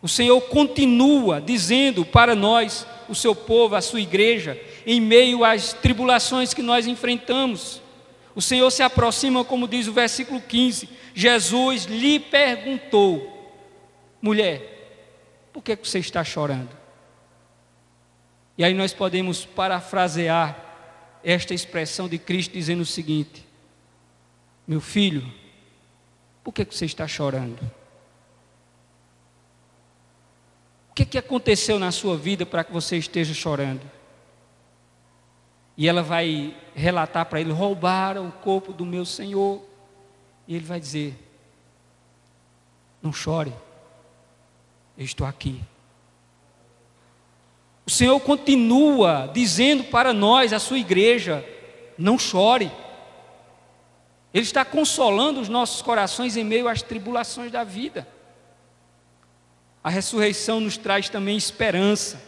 O 0.00 0.08
Senhor 0.08 0.40
continua 0.42 1.40
dizendo 1.40 2.04
para 2.04 2.34
nós, 2.34 2.86
o 3.08 3.14
seu 3.14 3.34
povo, 3.34 3.76
a 3.76 3.80
sua 3.80 4.00
igreja, 4.00 4.60
em 4.86 5.00
meio 5.00 5.44
às 5.44 5.72
tribulações 5.72 6.52
que 6.52 6.62
nós 6.62 6.86
enfrentamos. 6.86 7.80
O 8.34 8.42
Senhor 8.42 8.70
se 8.70 8.82
aproxima, 8.82 9.44
como 9.44 9.68
diz 9.68 9.86
o 9.86 9.92
versículo 9.92 10.40
15: 10.40 10.88
Jesus 11.14 11.84
lhe 11.84 12.18
perguntou, 12.18 13.52
mulher, 14.20 15.50
por 15.52 15.62
que 15.62 15.76
você 15.76 15.98
está 15.98 16.24
chorando? 16.24 16.81
E 18.56 18.64
aí 18.64 18.74
nós 18.74 18.92
podemos 18.92 19.44
parafrasear 19.44 20.56
esta 21.24 21.54
expressão 21.54 22.08
de 22.08 22.18
Cristo 22.18 22.52
dizendo 22.52 22.82
o 22.82 22.86
seguinte: 22.86 23.46
Meu 24.66 24.80
filho, 24.80 25.32
por 26.44 26.52
que 26.52 26.64
você 26.64 26.84
está 26.84 27.06
chorando? 27.06 27.60
O 30.90 30.94
que, 30.94 31.06
que 31.06 31.16
aconteceu 31.16 31.78
na 31.78 31.90
sua 31.90 32.18
vida 32.18 32.44
para 32.44 32.62
que 32.62 32.72
você 32.72 32.98
esteja 32.98 33.32
chorando? 33.32 33.90
E 35.76 35.88
ela 35.88 36.02
vai 36.02 36.54
relatar 36.74 37.24
para 37.26 37.40
ele: 37.40 37.52
roubaram 37.52 38.28
o 38.28 38.32
corpo 38.32 38.72
do 38.72 38.84
meu 38.84 39.04
Senhor. 39.06 39.62
E 40.46 40.54
ele 40.54 40.64
vai 40.64 40.78
dizer: 40.78 41.16
Não 43.00 43.12
chore, 43.12 43.54
eu 44.98 45.04
estou 45.04 45.26
aqui. 45.26 45.62
O 47.92 47.94
Senhor 47.94 48.18
continua 48.20 49.30
dizendo 49.34 49.84
para 49.84 50.14
nós, 50.14 50.54
a 50.54 50.58
sua 50.58 50.78
igreja, 50.78 51.44
não 51.98 52.18
chore. 52.18 52.72
Ele 54.32 54.44
está 54.44 54.64
consolando 54.64 55.38
os 55.38 55.50
nossos 55.50 55.82
corações 55.82 56.34
em 56.34 56.42
meio 56.42 56.68
às 56.68 56.80
tribulações 56.80 57.52
da 57.52 57.64
vida. 57.64 58.08
A 59.84 59.90
ressurreição 59.90 60.58
nos 60.58 60.78
traz 60.78 61.10
também 61.10 61.36
esperança. 61.36 62.18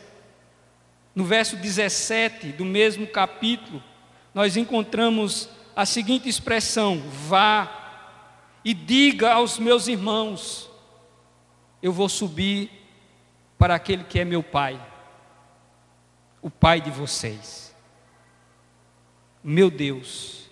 No 1.15 1.25
verso 1.25 1.57
17 1.57 2.49
do 2.49 2.65
mesmo 2.67 3.07
capítulo, 3.07 3.83
nós 4.35 4.59
encontramos 4.59 5.49
a 5.75 5.87
seguinte 5.87 6.29
expressão: 6.29 7.03
Vá 7.27 8.13
e 8.63 8.75
diga 8.75 9.33
aos 9.33 9.59
meus 9.59 9.89
irmãos, 9.89 10.69
eu 11.83 11.91
vou 11.91 12.11
subir 12.11 12.71
para 13.57 13.75
aquele 13.77 14.05
que 14.05 14.21
é 14.21 14.27
meu 14.27 14.43
Pai 14.43 14.79
o 16.45 16.51
Pai 16.51 16.79
de 16.79 16.91
vocês. 16.91 17.75
Meu 19.43 19.71
Deus, 19.71 20.51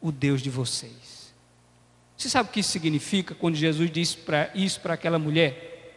o 0.00 0.10
Deus 0.10 0.40
de 0.40 0.48
vocês. 0.48 1.34
Você 2.16 2.30
sabe 2.30 2.48
o 2.48 2.52
que 2.52 2.60
isso 2.60 2.70
significa 2.70 3.34
quando 3.34 3.54
Jesus 3.54 4.14
pra, 4.14 4.50
isso 4.54 4.80
para 4.80 4.94
aquela 4.94 5.18
mulher? 5.18 5.92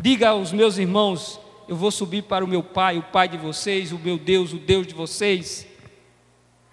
Diga 0.00 0.30
aos 0.30 0.52
meus 0.52 0.78
irmãos: 0.78 1.38
Eu 1.68 1.76
vou 1.76 1.92
subir 1.92 2.24
para 2.24 2.44
o 2.44 2.48
meu 2.48 2.60
Pai, 2.60 2.98
o 2.98 3.04
Pai 3.04 3.28
de 3.28 3.38
vocês, 3.38 3.92
o 3.92 3.98
meu 4.00 4.18
Deus, 4.18 4.52
o 4.52 4.58
Deus 4.58 4.84
de 4.84 4.94
vocês. 4.94 5.64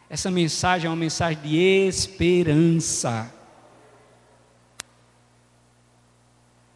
Essa 0.09 0.31
mensagem 0.31 0.87
é 0.87 0.89
uma 0.89 0.95
mensagem 0.95 1.43
de 1.43 1.57
esperança. 1.57 3.31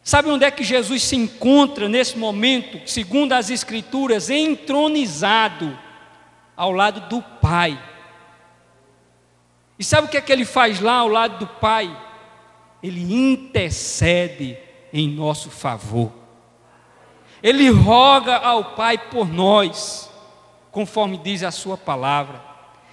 Sabe 0.06 0.30
onde 0.30 0.44
é 0.44 0.52
que 0.52 0.62
Jesus 0.62 1.02
se 1.02 1.16
encontra 1.16 1.88
nesse 1.88 2.16
momento, 2.16 2.80
segundo 2.88 3.32
as 3.32 3.50
Escrituras, 3.50 4.30
entronizado 4.30 5.76
ao 6.56 6.70
lado 6.70 7.08
do 7.08 7.20
Pai? 7.20 7.76
E 9.76 9.82
sabe 9.82 10.06
o 10.06 10.08
que 10.08 10.16
é 10.16 10.20
que 10.20 10.30
ele 10.30 10.44
faz 10.44 10.78
lá 10.78 10.98
ao 10.98 11.08
lado 11.08 11.38
do 11.40 11.46
Pai? 11.48 11.90
Ele 12.80 13.12
intercede 13.12 14.56
em 14.92 15.08
nosso 15.08 15.50
favor. 15.50 16.12
Ele 17.42 17.68
roga 17.68 18.36
ao 18.36 18.76
Pai 18.76 18.96
por 18.96 19.28
nós, 19.28 20.08
conforme 20.70 21.18
diz 21.18 21.42
a 21.42 21.50
Sua 21.50 21.76
palavra. 21.76 22.40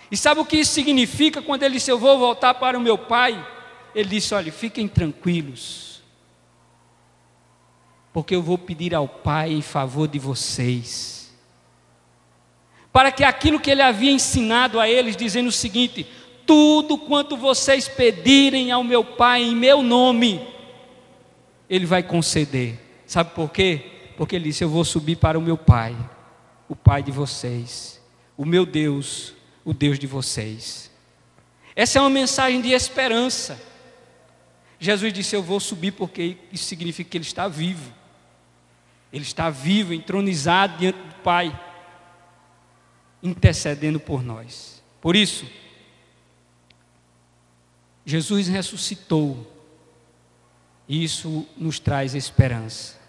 E 0.09 0.17
sabe 0.17 0.41
o 0.41 0.45
que 0.45 0.57
isso 0.57 0.73
significa 0.73 1.43
quando 1.43 1.61
ele 1.61 1.75
disse: 1.75 1.91
Eu 1.91 1.99
vou 1.99 2.17
voltar 2.17 2.55
para 2.55 2.75
o 2.75 2.81
meu 2.81 2.97
Pai? 2.97 3.47
Ele 3.93 4.09
disse: 4.09 4.33
Olha, 4.33 4.51
fiquem 4.51 4.87
tranquilos 4.87 5.92
porque 8.13 8.35
eu 8.35 8.41
vou 8.43 8.57
pedir 8.57 8.93
ao 8.93 9.07
Pai 9.07 9.51
em 9.51 9.61
favor 9.61 10.07
de 10.07 10.19
vocês. 10.19 11.33
Para 12.93 13.11
que 13.11 13.23
aquilo 13.23 13.59
que 13.59 13.71
ele 13.71 13.81
havia 13.81 14.11
ensinado 14.11 14.79
a 14.79 14.87
eles, 14.87 15.17
dizendo 15.17 15.47
o 15.47 15.51
seguinte: 15.51 16.07
tudo 16.45 16.97
quanto 16.97 17.35
vocês 17.35 17.87
pedirem 17.87 18.71
ao 18.71 18.83
meu 18.83 19.03
Pai 19.03 19.41
em 19.41 19.55
meu 19.55 19.81
nome, 19.81 20.47
Ele 21.69 21.85
vai 21.85 22.03
conceder. 22.03 22.79
Sabe 23.07 23.31
por 23.31 23.49
quê? 23.49 23.81
Porque 24.15 24.35
Ele 24.35 24.45
disse: 24.45 24.63
Eu 24.63 24.69
vou 24.69 24.85
subir 24.85 25.15
para 25.15 25.37
o 25.37 25.41
meu 25.41 25.57
Pai, 25.57 25.95
o 26.69 26.75
Pai 26.75 27.01
de 27.01 27.11
vocês, 27.11 27.99
o 28.37 28.45
meu 28.45 28.65
Deus, 28.65 29.33
o 29.65 29.73
Deus 29.73 29.97
de 29.97 30.05
vocês. 30.05 30.91
Essa 31.75 31.97
é 31.97 32.01
uma 32.01 32.09
mensagem 32.09 32.61
de 32.61 32.71
esperança. 32.71 33.59
Jesus 34.79 35.11
disse: 35.11 35.35
Eu 35.35 35.41
vou 35.41 35.59
subir 35.59 35.91
porque 35.91 36.37
isso 36.51 36.65
significa 36.65 37.09
que 37.09 37.17
Ele 37.17 37.25
está 37.25 37.47
vivo. 37.47 38.02
Ele 39.13 39.23
está 39.23 39.51
vivo, 39.51 39.93
entronizado 39.93 40.79
diante 40.79 40.97
do 40.97 41.15
Pai, 41.21 41.57
intercedendo 43.21 43.99
por 43.99 44.23
nós. 44.23 44.83
Por 44.99 45.15
isso, 45.15 45.45
Jesus 48.03 48.47
ressuscitou. 48.47 49.51
E 50.87 51.03
isso 51.03 51.47
nos 51.55 51.79
traz 51.79 52.13
esperança. 52.13 52.99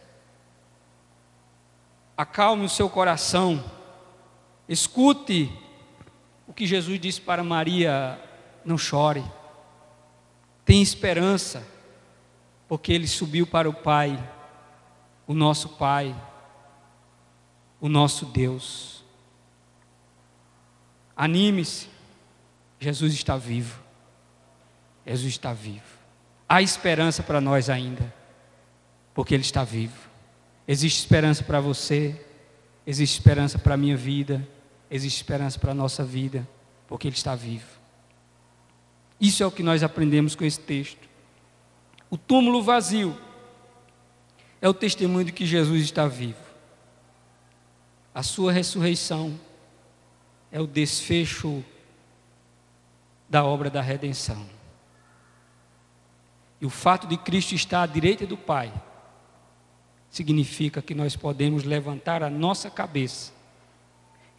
Acalme 2.16 2.64
o 2.64 2.68
seu 2.68 2.88
coração. 2.88 3.64
Escute 4.68 5.50
o 6.46 6.52
que 6.52 6.66
Jesus 6.66 7.00
disse 7.00 7.20
para 7.20 7.42
Maria: 7.42 8.20
não 8.64 8.78
chore. 8.78 9.24
Tenha 10.64 10.82
esperança, 10.82 11.66
porque 12.68 12.92
ele 12.92 13.08
subiu 13.08 13.46
para 13.46 13.68
o 13.68 13.74
Pai, 13.74 14.18
o 15.26 15.34
nosso 15.34 15.70
Pai, 15.70 16.14
o 17.80 17.88
nosso 17.88 18.26
Deus. 18.26 19.02
Anime-se, 21.16 21.88
Jesus 22.78 23.14
está 23.14 23.36
vivo. 23.36 23.82
Jesus 25.06 25.32
está 25.32 25.52
vivo. 25.52 25.82
Há 26.48 26.62
esperança 26.62 27.22
para 27.22 27.40
nós 27.40 27.68
ainda, 27.68 28.12
porque 29.14 29.34
Ele 29.34 29.42
está 29.42 29.64
vivo. 29.64 30.08
Existe 30.66 31.00
esperança 31.00 31.44
para 31.44 31.60
você, 31.60 32.24
existe 32.86 33.18
esperança 33.18 33.58
para 33.58 33.74
a 33.74 33.76
minha 33.76 33.96
vida, 33.96 34.46
existe 34.90 35.16
esperança 35.18 35.58
para 35.58 35.72
a 35.72 35.74
nossa 35.74 36.04
vida, 36.04 36.46
porque 36.86 37.06
Ele 37.06 37.16
está 37.16 37.34
vivo. 37.34 37.66
Isso 39.20 39.42
é 39.42 39.46
o 39.46 39.50
que 39.50 39.62
nós 39.62 39.82
aprendemos 39.82 40.34
com 40.34 40.44
esse 40.44 40.60
texto. 40.60 41.08
O 42.10 42.16
túmulo 42.16 42.62
vazio 42.62 43.16
é 44.64 44.68
o 44.68 44.72
testemunho 44.72 45.26
de 45.26 45.32
que 45.32 45.44
Jesus 45.44 45.82
está 45.82 46.08
vivo. 46.08 46.40
A 48.14 48.22
sua 48.22 48.50
ressurreição 48.50 49.38
é 50.50 50.58
o 50.58 50.66
desfecho 50.66 51.62
da 53.28 53.44
obra 53.44 53.68
da 53.68 53.82
redenção. 53.82 54.46
E 56.62 56.64
o 56.64 56.70
fato 56.70 57.06
de 57.06 57.18
Cristo 57.18 57.54
estar 57.54 57.82
à 57.82 57.86
direita 57.86 58.26
do 58.26 58.38
Pai 58.38 58.72
significa 60.08 60.80
que 60.80 60.94
nós 60.94 61.14
podemos 61.14 61.62
levantar 61.62 62.22
a 62.22 62.30
nossa 62.30 62.70
cabeça 62.70 63.34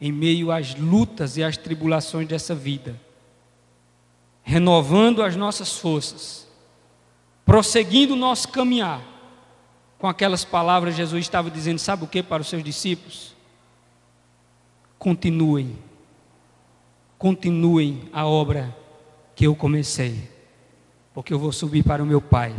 em 0.01 0.11
meio 0.11 0.51
às 0.51 0.73
lutas 0.73 1.38
e 1.38 1.43
às 1.43 1.55
tribulações 1.55 2.28
dessa 2.28 2.55
vida, 2.55 2.99
renovando 4.41 5.21
as 5.21 5.36
nossas 5.36 5.78
forças, 5.78 6.47
prosseguindo 7.45 8.15
o 8.15 8.17
nosso 8.17 8.47
caminhar 8.47 9.13
com 10.06 10.10
aquelas 10.10 10.45
palavras 10.45 10.95
Jesus 10.95 11.26
estava 11.26 11.49
dizendo, 11.49 11.80
sabe 11.80 12.03
o 12.03 12.08
que 12.08 12.22
para 12.22 12.39
os 12.39 12.47
seus 12.47 12.64
discípulos? 12.64 13.36
Continuem, 14.99 15.80
continuem 17.18 18.08
a 18.14 18.24
obra 18.24 18.78
que 19.36 19.47
eu 19.47 19.56
comecei 19.56 20.30
porque 21.12 21.34
eu 21.34 21.39
vou 21.39 21.51
subir 21.51 21.84
para 21.84 22.03
o 22.03 22.06
meu 22.06 22.22
Pai, 22.22 22.56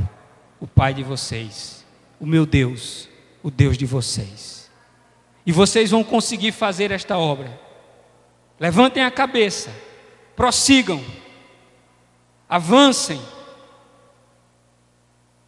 o 0.59 0.66
Pai 0.66 0.92
de 0.92 1.05
vocês, 1.05 1.86
o 2.18 2.26
meu 2.26 2.44
Deus, 2.44 3.09
o 3.44 3.49
Deus 3.49 3.78
de 3.78 3.86
vocês. 3.86 4.68
E 5.47 5.53
vocês 5.53 5.92
vão 5.92 6.03
conseguir 6.03 6.51
fazer 6.51 6.90
esta 6.90 7.16
obra. 7.16 7.61
Levantem 8.59 9.05
a 9.05 9.11
cabeça, 9.12 9.70
prossigam, 10.34 11.01
avancem, 12.49 13.20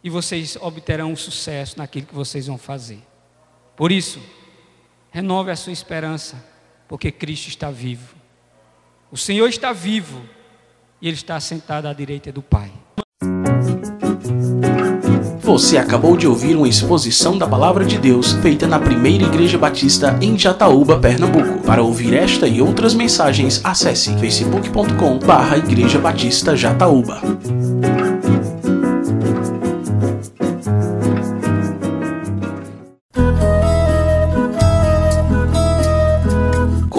e 0.03 0.09
vocês 0.09 0.57
obterão 0.61 1.15
sucesso 1.15 1.77
naquilo 1.77 2.07
que 2.07 2.15
vocês 2.15 2.47
vão 2.47 2.57
fazer. 2.57 2.99
Por 3.75 3.91
isso, 3.91 4.19
renove 5.11 5.51
a 5.51 5.55
sua 5.55 5.73
esperança, 5.73 6.43
porque 6.87 7.11
Cristo 7.11 7.47
está 7.47 7.69
vivo. 7.71 8.15
O 9.11 9.17
Senhor 9.17 9.47
está 9.47 9.73
vivo 9.73 10.21
e 11.01 11.07
Ele 11.07 11.15
está 11.15 11.39
sentado 11.39 11.87
à 11.87 11.93
direita 11.93 12.31
do 12.31 12.41
Pai. 12.41 12.71
Você 15.41 15.79
acabou 15.79 16.15
de 16.15 16.27
ouvir 16.27 16.55
uma 16.55 16.67
exposição 16.67 17.35
da 17.35 17.47
Palavra 17.47 17.83
de 17.83 17.97
Deus 17.97 18.33
feita 18.33 18.67
na 18.67 18.77
Primeira 18.77 19.23
Igreja 19.23 19.57
Batista 19.57 20.15
em 20.21 20.37
Jataúba, 20.37 20.99
Pernambuco. 20.99 21.63
Para 21.65 21.81
ouvir 21.81 22.13
esta 22.13 22.47
e 22.47 22.61
outras 22.61 22.93
mensagens, 22.93 23.59
acesse 23.63 24.15
facebook.com/barra 24.19 25.57
Igreja 25.57 25.97
Batista 25.97 26.55
Jataúba. 26.55 27.19